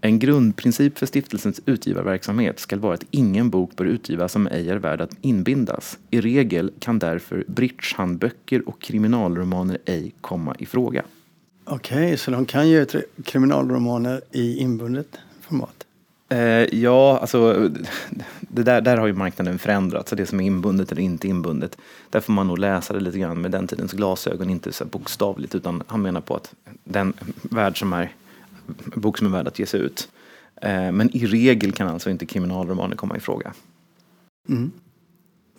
En 0.05 0.19
grundprincip 0.19 0.99
för 0.99 1.07
stiftelsens 1.07 1.61
utgivarverksamhet 1.67 2.61
ska 2.61 2.77
vara 2.77 2.95
att 2.95 3.05
ingen 3.11 3.51
bok 3.51 3.77
bör 3.77 3.85
utgivas 3.85 4.33
som 4.33 4.47
ej 4.47 4.71
är 4.71 4.77
värd 4.77 5.01
att 5.01 5.17
inbindas. 5.21 5.99
I 6.11 6.21
regel 6.21 6.73
kan 6.79 6.99
därför 6.99 7.45
bridgehandböcker 7.49 8.69
och 8.69 8.81
kriminalromaner 8.81 9.79
ej 9.85 10.13
komma 10.21 10.57
i 10.59 10.67
fråga. 10.67 11.03
Okej, 11.65 12.05
okay, 12.05 12.17
så 12.17 12.31
de 12.31 12.47
kan 12.47 12.69
ge 12.69 12.81
ut 12.81 12.95
kriminalromaner 13.25 14.21
i 14.31 14.57
inbundet 14.57 15.19
format? 15.41 15.87
Eh, 16.33 16.79
ja, 16.81 17.19
alltså 17.19 17.71
det 18.41 18.63
där, 18.63 18.81
där 18.81 18.97
har 18.97 19.07
ju 19.07 19.13
marknaden 19.13 19.59
förändrats. 19.59 20.11
Så 20.11 20.17
det 20.17 20.27
som 20.27 20.41
är 20.41 20.45
inbundet 20.47 20.93
eller 20.93 21.03
inte 21.03 21.29
inbundet. 21.29 21.79
Där 22.11 22.21
får 22.21 22.33
man 22.33 22.47
nog 22.47 22.59
läsa 22.59 22.93
det 22.95 23.01
lite 23.01 23.19
grann 23.19 23.41
med 23.41 23.51
den 23.51 23.67
tidens 23.67 23.93
glasögon, 23.93 24.51
inte 24.51 24.73
så 24.73 24.85
bokstavligt. 24.85 25.55
Utan 25.55 25.83
han 25.87 26.03
menar 26.03 26.21
på 26.21 26.35
att 26.37 26.55
den 26.85 27.13
värld 27.43 27.79
som 27.79 27.93
är, 27.93 28.13
bok 28.95 29.19
som 29.19 29.27
är 29.27 29.31
värd 29.31 29.49
att 29.49 29.59
ge 29.59 29.67
sig 29.67 29.81
ut. 29.81 30.09
Eh, 30.63 30.93
men 30.93 31.17
i 31.17 31.27
regel 31.27 31.73
kan 31.73 31.89
alltså 31.89 32.11
inte 32.11 32.27
kriminalromaner 32.27 32.97
komma 32.97 33.17
i 33.17 33.21
fråga. 33.21 33.53
Mm. 34.49 34.71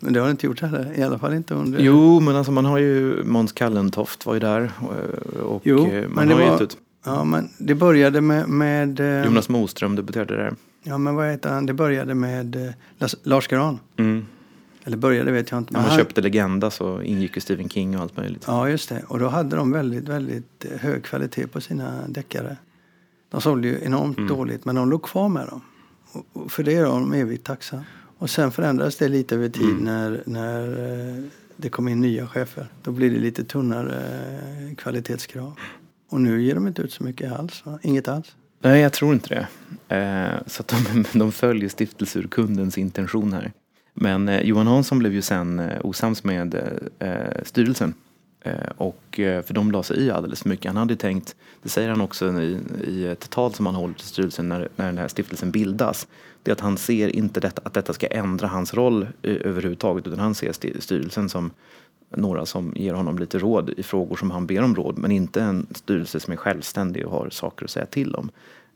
Men 0.00 0.12
det 0.12 0.20
har 0.20 0.26
det 0.26 0.30
inte 0.30 0.46
gjort 0.46 0.60
heller, 0.60 0.98
i 0.98 1.02
alla 1.02 1.18
fall 1.18 1.34
inte 1.34 1.54
under... 1.54 1.80
Jo, 1.80 2.20
men 2.20 2.36
alltså 2.36 2.52
man 2.52 2.64
har 2.64 2.78
ju 2.78 3.24
Måns 3.24 3.52
Kallentoft 3.52 4.26
var 4.26 4.34
ju 4.34 4.40
där. 4.40 4.72
Och, 4.80 5.54
och 5.54 5.62
Jo, 5.64 5.86
eh, 5.86 6.02
man 6.02 6.10
men 6.14 6.28
det 6.28 6.34
har 6.34 6.42
var- 6.42 6.52
gett 6.52 6.60
ut. 6.60 6.76
Ja, 7.04 7.24
men 7.24 7.48
det 7.58 7.74
började 7.74 8.20
med... 8.20 8.48
med 8.48 9.00
eh, 9.00 9.24
Jonas 9.24 9.48
Moström 9.48 9.96
debuterade 9.96 10.36
där. 10.36 10.54
Ja, 10.82 10.98
men 10.98 11.14
vad 11.14 11.30
heter 11.30 11.50
han? 11.50 11.66
Det 11.66 11.74
började 11.74 12.14
med 12.14 12.56
eh, 13.00 13.06
Lars 13.22 13.46
Gran. 13.48 13.78
Mm. 13.96 14.26
Eller 14.84 14.96
började 14.96 15.32
vet 15.32 15.50
jag 15.50 15.58
inte. 15.58 15.72
När 15.72 15.80
man 15.80 15.88
han- 15.90 15.98
köpte 15.98 16.20
Legenda 16.20 16.70
så 16.70 17.02
ingick 17.02 17.34
ju 17.36 17.40
Stephen 17.40 17.68
King 17.68 17.96
och 17.96 18.02
allt 18.02 18.16
möjligt. 18.16 18.44
Ja, 18.46 18.68
just 18.68 18.88
det. 18.88 19.02
Och 19.08 19.18
då 19.18 19.28
hade 19.28 19.56
de 19.56 19.72
väldigt, 19.72 20.08
väldigt 20.08 20.64
eh, 20.64 20.78
hög 20.80 21.02
kvalitet 21.04 21.46
på 21.46 21.60
sina 21.60 21.92
deckare. 22.08 22.56
De 23.30 23.40
sålde 23.40 23.68
ju 23.68 23.78
enormt 23.84 24.18
Mm. 24.18 24.28
dåligt, 24.28 24.64
men 24.64 24.74
de 24.74 24.90
låg 24.90 25.02
kvar 25.02 25.28
med 25.28 25.46
dem. 25.48 25.60
Och, 26.32 26.52
för 26.52 26.62
det 26.62 26.74
är 26.74 26.84
de 26.84 27.12
evigt 27.12 27.44
tacksamma. 27.46 27.84
Och 28.18 28.30
sen 28.30 28.52
förändrades 28.52 28.96
det 28.96 29.08
lite 29.08 29.34
över 29.34 29.48
tid 29.48 29.62
Mm. 29.70 29.84
när, 29.84 30.22
när 30.26 31.28
det 31.56 31.68
kom 31.68 31.88
in 31.88 32.00
nya 32.00 32.26
chefer. 32.26 32.66
Då 32.82 32.90
blir 32.92 33.10
det 33.10 33.18
lite 33.18 33.44
tunnare 33.44 33.94
kvalitetskrav. 34.78 35.52
Och 36.14 36.20
nu 36.20 36.42
ger 36.42 36.54
de 36.54 36.66
inte 36.66 36.82
ut 36.82 36.92
så 36.92 37.04
mycket 37.04 37.32
alls. 37.32 37.66
Va? 37.66 37.78
Inget 37.82 38.08
alls. 38.08 38.36
Nej, 38.60 38.80
jag 38.80 38.92
tror 38.92 39.14
inte 39.14 39.28
det. 39.28 39.46
Eh, 39.96 40.38
så 40.46 40.62
att 40.62 40.68
de, 40.68 41.04
de 41.18 41.32
följer 41.32 41.68
stiftelseurkundens 41.68 42.78
intention 42.78 43.32
här. 43.32 43.52
Men 43.94 44.28
eh, 44.28 44.40
Johan 44.40 44.66
Hansson 44.66 44.98
blev 44.98 45.12
ju 45.12 45.22
sen 45.22 45.58
eh, 45.58 45.80
osams 45.84 46.24
med 46.24 46.78
styrelsen. 47.42 47.94
Och, 48.76 49.04
för 49.16 49.54
de 49.54 49.70
la 49.70 49.82
sig 49.82 50.00
i 50.00 50.10
alldeles 50.10 50.42
för 50.42 50.48
mycket. 50.48 50.66
Han 50.66 50.76
hade 50.76 50.96
tänkt, 50.96 51.36
det 51.62 51.68
säger 51.68 51.88
han 51.88 52.00
också 52.00 52.42
i, 52.42 52.58
i 52.86 53.06
ett 53.06 53.30
tal 53.30 53.54
som 53.54 53.66
han 53.66 53.74
håller 53.74 53.94
till 53.94 54.06
styrelsen 54.06 54.48
när, 54.48 54.68
när 54.76 54.86
den 54.86 54.98
här 54.98 55.08
stiftelsen 55.08 55.50
bildas. 55.50 56.06
Det 56.42 56.50
är 56.50 56.52
att 56.52 56.60
han 56.60 56.76
ser 56.76 57.08
inte 57.08 57.40
detta, 57.40 57.62
att 57.64 57.74
detta 57.74 57.92
ska 57.92 58.06
ändra 58.06 58.48
hans 58.48 58.74
roll 58.74 59.06
överhuvudtaget. 59.22 60.06
Utan 60.06 60.18
han 60.18 60.34
ser 60.34 60.52
styrelsen 60.80 61.28
som 61.28 61.50
några 62.16 62.46
som 62.46 62.72
ger 62.76 62.94
honom 62.94 63.18
lite 63.18 63.38
råd 63.38 63.70
i 63.76 63.82
frågor 63.82 64.16
som 64.16 64.30
han 64.30 64.46
ber 64.46 64.62
om 64.62 64.74
råd. 64.74 64.98
Men 64.98 65.10
inte 65.10 65.42
en 65.42 65.66
styrelse 65.70 66.20
som 66.20 66.32
är 66.32 66.36
självständig 66.36 67.06
och 67.06 67.12
har 67.12 67.30
saker 67.30 67.64
att 67.64 67.70
säga 67.70 67.86
till 67.86 68.14
om. 68.14 68.30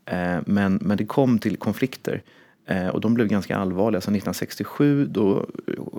Eh, 0.05 0.37
men, 0.45 0.79
men 0.81 0.97
det 0.97 1.05
kom 1.05 1.39
till 1.39 1.57
konflikter. 1.57 2.21
Eh, 2.65 2.87
och 2.87 3.01
de 3.01 3.13
blev 3.13 3.27
ganska 3.27 3.57
allvarliga. 3.57 4.01
Så 4.01 4.11
1967 4.11 5.05
då 5.05 5.45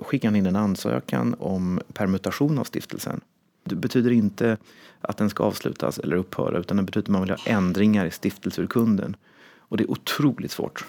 skickade 0.05 0.27
han 0.27 0.35
in 0.35 0.45
en 0.45 0.55
ansökan 0.55 1.35
om 1.39 1.79
permutation 1.93 2.59
av 2.59 2.63
stiftelsen. 2.63 3.21
Det 3.63 3.75
betyder 3.75 4.11
inte 4.11 4.57
att 5.01 5.17
den 5.17 5.29
ska 5.29 5.43
avslutas 5.43 5.99
eller 5.99 6.15
upphöra 6.15 6.59
utan 6.59 6.77
det 6.77 6.83
betyder 6.83 7.05
att 7.05 7.09
man 7.09 7.21
vill 7.21 7.31
ha 7.31 7.37
ändringar 7.45 8.05
i 8.05 8.11
stiftelseurkunden. 8.11 9.15
Och 9.59 9.77
det 9.77 9.83
är 9.83 9.91
otroligt 9.91 10.51
svårt. 10.51 10.85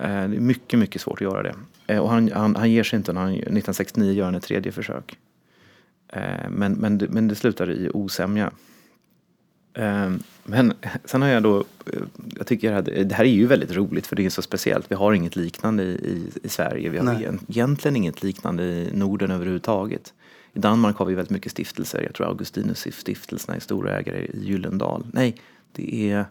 Eh, 0.00 0.06
det 0.08 0.14
är 0.14 0.28
mycket, 0.28 0.78
mycket 0.78 1.02
svårt 1.02 1.18
att 1.18 1.20
göra 1.20 1.42
det. 1.42 1.54
Och 2.00 2.10
han, 2.10 2.32
han, 2.32 2.56
han 2.56 2.70
ger 2.70 2.82
sig 2.82 2.96
inte. 2.96 3.12
när 3.12 3.20
Han, 3.20 3.30
1969 3.30 4.12
gör 4.12 4.24
han 4.24 4.34
ett 4.34 4.42
tredje 4.42 4.72
försök. 4.72 5.18
Eh, 6.08 6.50
Men, 6.50 6.72
men, 6.72 6.96
men 7.10 7.28
det 7.28 7.34
slutar 7.34 7.70
i 7.70 7.90
osämja. 7.94 8.50
Eh, 9.74 10.10
Men 10.44 10.72
sen 11.04 11.22
har 11.22 11.28
jag 11.28 11.42
då, 11.42 11.58
eh, 11.60 12.00
jag 12.36 12.46
tycker 12.46 12.72
här, 12.72 12.82
det 12.82 13.14
här 13.14 13.24
är 13.24 13.28
ju 13.28 13.46
väldigt 13.46 13.72
roligt 13.72 14.06
för 14.06 14.16
det 14.16 14.26
är 14.26 14.30
så 14.30 14.42
speciellt. 14.42 14.90
Vi 14.90 14.94
har 14.94 15.12
inget 15.12 15.36
liknande 15.36 15.82
i, 15.82 15.86
i, 15.88 16.30
i 16.42 16.48
Sverige. 16.48 16.88
Vi 16.90 16.98
har 16.98 17.04
Nej. 17.04 17.16
egent- 17.24 17.44
egentligen 17.48 17.96
inget 17.96 18.22
liknande 18.22 18.64
i 18.64 18.90
Norden 18.92 19.30
överhuvudtaget. 19.30 20.14
I 20.52 20.58
Danmark 20.58 20.96
har 20.96 21.06
vi 21.06 21.14
väldigt 21.14 21.30
mycket 21.30 21.52
stiftelser. 21.52 22.02
Jag 22.02 22.14
tror 22.14 22.26
Augustinus-stiftelserna 22.26 23.56
är 23.56 23.60
storägare 23.60 24.26
i 24.26 24.44
Gyllendal. 24.44 25.06
Nej, 25.12 25.36
det 25.72 26.10
är 26.10 26.24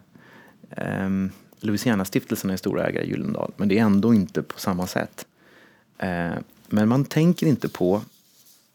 um, 1.06 1.30
Louisiana-stiftelserna 1.60 2.52
är 2.52 2.56
storägare 2.56 3.04
i 3.04 3.08
Gyllendal. 3.10 3.52
Men 3.56 3.68
det 3.68 3.78
är 3.78 3.82
ändå 3.82 4.14
inte 4.14 4.42
på 4.42 4.58
samma 4.60 4.86
sätt. 4.86 5.26
Eh, 5.98 6.30
men 6.68 6.88
man 6.88 7.04
tänker 7.04 7.46
inte 7.46 7.68
på 7.68 8.02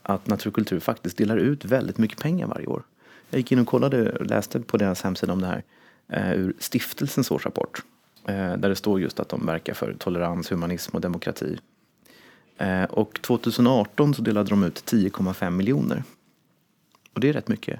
att 0.03 0.27
Natur 0.27 0.49
och 0.49 0.55
kultur 0.55 0.79
faktiskt 0.79 1.17
delar 1.17 1.37
ut 1.37 1.65
väldigt 1.65 1.97
mycket 1.97 2.19
pengar 2.19 2.47
varje 2.47 2.67
år. 2.67 2.83
Jag 3.29 3.37
gick 3.37 3.51
in 3.51 3.59
och 3.59 3.67
kollade, 3.67 4.23
läste 4.25 4.59
på 4.59 4.77
deras 4.77 5.01
hemsida 5.01 5.33
om 5.33 5.41
det 5.41 5.47
här 5.47 5.63
eh, 6.07 6.33
ur 6.33 6.53
stiftelsens 6.59 7.31
årsrapport. 7.31 7.83
Eh, 8.27 8.57
där 8.57 8.69
det 8.69 8.75
står 8.75 9.01
just 9.01 9.19
att 9.19 9.29
de 9.29 9.45
verkar 9.45 9.73
för 9.73 9.95
tolerans, 9.99 10.51
humanism 10.51 10.95
och 10.95 11.01
demokrati. 11.01 11.57
Eh, 12.57 12.83
och 12.83 13.21
2018 13.21 14.13
så 14.13 14.21
delade 14.21 14.49
de 14.49 14.63
ut 14.63 14.91
10,5 14.91 15.49
miljoner. 15.49 16.03
Och 17.13 17.19
det 17.19 17.29
är 17.29 17.33
rätt 17.33 17.47
mycket. 17.47 17.79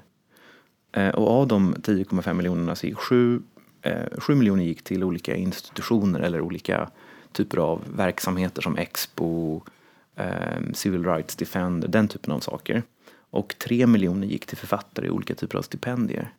Eh, 0.92 1.08
och 1.08 1.30
av 1.30 1.46
de 1.46 1.74
10,5 1.74 2.34
miljonerna 2.34 2.74
så 2.74 2.86
gick 2.86 2.98
7, 2.98 3.42
7 4.18 4.32
eh, 4.32 4.38
miljoner 4.38 4.64
gick 4.64 4.84
till 4.84 5.04
olika 5.04 5.36
institutioner 5.36 6.20
eller 6.20 6.40
olika 6.40 6.90
typer 7.32 7.58
av 7.58 7.82
verksamheter 7.96 8.62
som 8.62 8.76
Expo, 8.76 9.60
Ehm, 10.16 10.74
civil 10.74 11.04
Rights 11.04 11.36
Defender, 11.36 11.88
den 11.88 12.08
typen 12.08 12.32
av 12.32 12.40
saker. 12.40 12.82
Och 13.30 13.54
tre 13.58 13.86
miljoner 13.86 14.26
gick 14.26 14.46
till 14.46 14.58
författare 14.58 15.06
i 15.06 15.10
olika 15.10 15.34
typer 15.34 15.58
av 15.58 15.62
stipendier. 15.62 16.30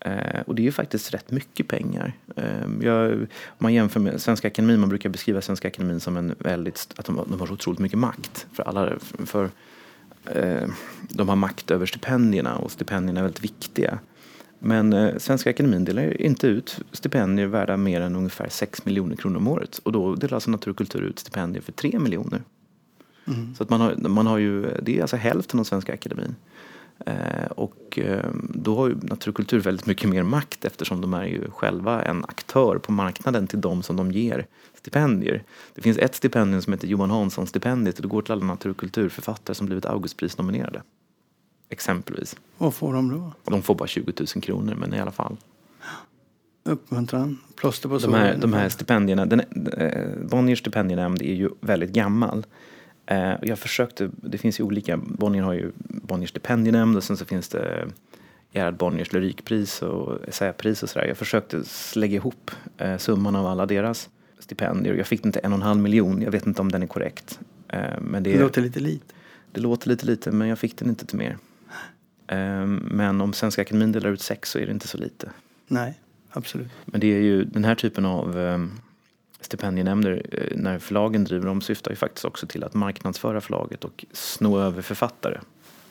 Eh, 0.00 0.40
och 0.46 0.54
det 0.54 0.62
är 0.62 0.64
ju 0.64 0.72
faktiskt 0.72 1.14
rätt 1.14 1.30
mycket 1.30 1.68
pengar. 1.68 2.12
Eh, 2.36 2.68
jag, 2.80 3.12
om 3.12 3.26
man 3.58 3.74
jämför 3.74 4.00
med 4.00 4.20
Svenska 4.20 4.48
Akademin, 4.48 4.80
man 4.80 4.88
brukar 4.88 5.08
beskriva 5.08 5.40
Svenska 5.40 5.68
Akademin 5.68 6.00
som 6.00 6.16
en 6.16 6.34
väldigt, 6.38 6.88
att 6.96 7.06
de, 7.06 7.24
de 7.30 7.40
har 7.40 7.46
så 7.46 7.52
otroligt 7.52 7.80
mycket 7.80 7.98
makt. 7.98 8.46
För 8.52 8.62
alla, 8.62 8.92
för, 9.26 9.50
eh, 10.24 10.68
de 11.08 11.28
har 11.28 11.36
makt 11.36 11.70
över 11.70 11.86
stipendierna 11.86 12.56
och 12.56 12.72
stipendierna 12.72 13.20
är 13.20 13.24
väldigt 13.24 13.44
viktiga. 13.44 13.98
Men 14.58 14.92
eh, 14.92 15.18
Svenska 15.18 15.50
Akademin 15.50 15.84
delar 15.84 16.20
inte 16.20 16.46
ut 16.46 16.78
stipendier 16.92 17.46
värda 17.46 17.76
mer 17.76 18.00
än 18.00 18.16
ungefär 18.16 18.48
6 18.48 18.84
miljoner 18.84 19.16
kronor 19.16 19.36
om 19.36 19.48
året. 19.48 19.80
Och 19.82 19.92
då 19.92 20.14
delar 20.14 20.34
alltså 20.34 20.50
Natur 20.50 20.70
och 20.70 20.76
kultur 20.76 21.02
ut 21.02 21.18
stipendier 21.18 21.62
för 21.62 21.72
3 21.72 21.98
miljoner. 21.98 22.42
Så 23.56 23.62
att 23.62 23.70
man 23.70 23.80
har, 23.80 23.94
man 24.08 24.26
har 24.26 24.38
ju, 24.38 24.66
det 24.82 24.98
är 24.98 25.02
alltså 25.02 25.16
hälften 25.16 25.60
av 25.60 25.64
Svenska 25.64 25.94
Akademin. 25.94 26.34
Eh, 27.06 27.46
och 27.56 27.98
eh, 27.98 28.30
då 28.54 28.76
har 28.76 28.88
ju 28.88 28.94
Natur 29.02 29.30
och 29.30 29.36
kultur 29.36 29.60
väldigt 29.60 29.86
mycket 29.86 30.10
mer 30.10 30.22
makt 30.22 30.64
eftersom 30.64 31.00
de 31.00 31.14
är 31.14 31.24
ju 31.24 31.50
själva 31.50 32.02
en 32.02 32.24
aktör 32.24 32.78
på 32.78 32.92
marknaden 32.92 33.46
till 33.46 33.60
de 33.60 33.82
som 33.82 33.96
de 33.96 34.12
ger 34.12 34.46
stipendier. 34.74 35.42
Det 35.74 35.82
finns 35.82 35.98
ett 35.98 36.14
stipendium 36.14 36.62
som 36.62 36.72
heter 36.72 36.88
Johan 36.88 37.10
Hansson-stipendiet 37.10 37.96
och 37.96 38.02
det 38.02 38.08
går 38.08 38.22
till 38.22 38.32
alla 38.32 38.44
natur 38.44 38.70
och 38.70 38.76
kulturförfattare 38.76 39.54
som 39.54 39.66
blivit 39.66 39.86
Augustprisnominerade. 39.86 40.82
Exempelvis. 41.68 42.36
Vad 42.58 42.74
får 42.74 42.94
de 42.94 43.10
då? 43.10 43.32
De 43.44 43.62
får 43.62 43.74
bara 43.74 43.88
20 43.88 44.12
000 44.18 44.42
kronor 44.42 44.74
men 44.74 44.94
i 44.94 45.00
alla 45.00 45.10
fall. 45.10 45.36
Uppmuntran? 46.64 47.38
Plåster 47.56 47.88
på 47.88 47.98
De 47.98 48.14
här, 48.14 48.28
såren? 48.28 48.40
de 48.40 48.52
här 48.52 48.68
stipendierna, 48.68 49.26
den, 49.26 49.40
eh, 49.40 50.08
Bonniers 50.30 50.58
stipendienämnd 50.58 51.22
är 51.22 51.34
ju 51.34 51.50
väldigt 51.60 51.90
gammal. 51.90 52.46
Eh, 53.12 53.34
jag 53.42 53.58
försökte, 53.58 54.10
det 54.16 54.38
finns 54.38 54.60
ju 54.60 54.64
olika, 54.64 54.96
Bonnier 54.96 55.42
har 55.42 55.52
ju 55.52 55.72
Bonniers 55.78 56.30
stipendienämnd 56.30 56.96
och 56.96 57.04
sen 57.04 57.16
så 57.16 57.24
finns 57.24 57.48
det 57.48 57.86
Gerhard 58.52 58.76
Bonniers 58.76 59.12
lyrikpris 59.12 59.82
och 59.82 60.28
essäpris 60.28 60.82
och 60.82 60.90
sådär. 60.90 61.06
Jag 61.06 61.16
försökte 61.16 61.62
lägga 61.94 62.16
ihop 62.16 62.50
eh, 62.78 62.96
summan 62.96 63.36
av 63.36 63.46
alla 63.46 63.66
deras 63.66 64.10
stipendier. 64.38 64.94
Jag 64.94 65.06
fick 65.06 65.24
inte 65.24 65.38
en 65.38 65.52
och 65.52 65.56
en 65.58 65.62
halv 65.62 65.80
miljon, 65.80 66.22
jag 66.22 66.30
vet 66.30 66.46
inte 66.46 66.60
om 66.62 66.72
den 66.72 66.82
är 66.82 66.86
korrekt. 66.86 67.40
Eh, 67.68 68.00
men 68.00 68.22
det, 68.22 68.32
Det 68.32 68.40
låter 68.40 68.62
lite 68.62 68.80
lite. 68.80 69.14
det 69.52 69.60
låter 69.60 69.88
lite 69.88 70.06
lite 70.06 70.30
men 70.30 70.48
jag 70.48 70.58
fick 70.58 70.76
den 70.76 70.88
inte 70.88 71.06
till 71.06 71.18
mer. 71.18 71.38
Eh, 72.26 72.66
men 72.66 73.20
om 73.20 73.32
Svenska 73.32 73.62
Akademin 73.62 73.92
delar 73.92 74.10
ut 74.10 74.20
sex 74.20 74.50
så 74.50 74.58
är 74.58 74.66
det 74.66 74.72
inte 74.72 74.88
så 74.88 74.98
lite. 74.98 75.30
Nej, 75.68 76.00
absolut. 76.30 76.68
Men 76.84 77.00
det 77.00 77.06
är 77.06 77.20
ju 77.20 77.44
den 77.44 77.64
här 77.64 77.74
typen 77.74 78.04
av 78.04 78.38
eh, 78.38 78.58
stipendienämnder 79.44 80.26
eh, 80.32 80.56
när 80.56 80.78
förlagen 80.78 81.24
driver 81.24 81.46
dem 81.46 81.60
syftar 81.60 81.90
ju 81.90 81.96
faktiskt 81.96 82.24
också 82.24 82.46
till 82.46 82.64
att 82.64 82.74
marknadsföra 82.74 83.40
förlaget 83.40 83.84
och 83.84 84.04
sno 84.12 84.58
över 84.58 84.82
författare. 84.82 85.38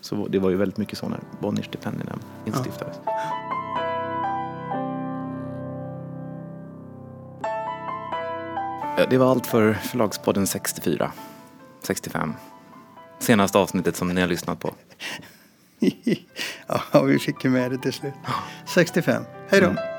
Så 0.02 0.28
det 0.28 0.40
var 0.40 0.50
ju 0.50 0.56
väldigt 0.56 0.78
mycket 0.78 0.98
så 0.98 1.10
när 1.10 1.20
Bonniers 1.40 1.66
stipendienämnd 1.66 2.22
instiftades. 2.46 2.98
Ja, 8.98 9.06
Det 9.10 9.18
var 9.18 9.32
allt 9.32 9.48
för 9.48 9.74
Förlagspodden 9.74 10.48
64. 10.48 11.12
65. 11.84 12.34
Senaste 13.20 13.58
avsnittet 13.58 13.96
som 13.96 14.08
ni 14.08 14.22
har 14.22 14.28
lyssnat 14.28 14.60
på. 14.60 14.74
ja, 16.92 17.04
vi 17.04 17.20
fick 17.20 17.44
ju 17.44 17.50
med 17.50 17.72
det 17.72 17.78
till 17.78 17.94
slut. 17.94 18.14
65. 18.66 19.24
Hej 19.50 19.62
då. 19.62 19.68
Mm. 19.68 19.91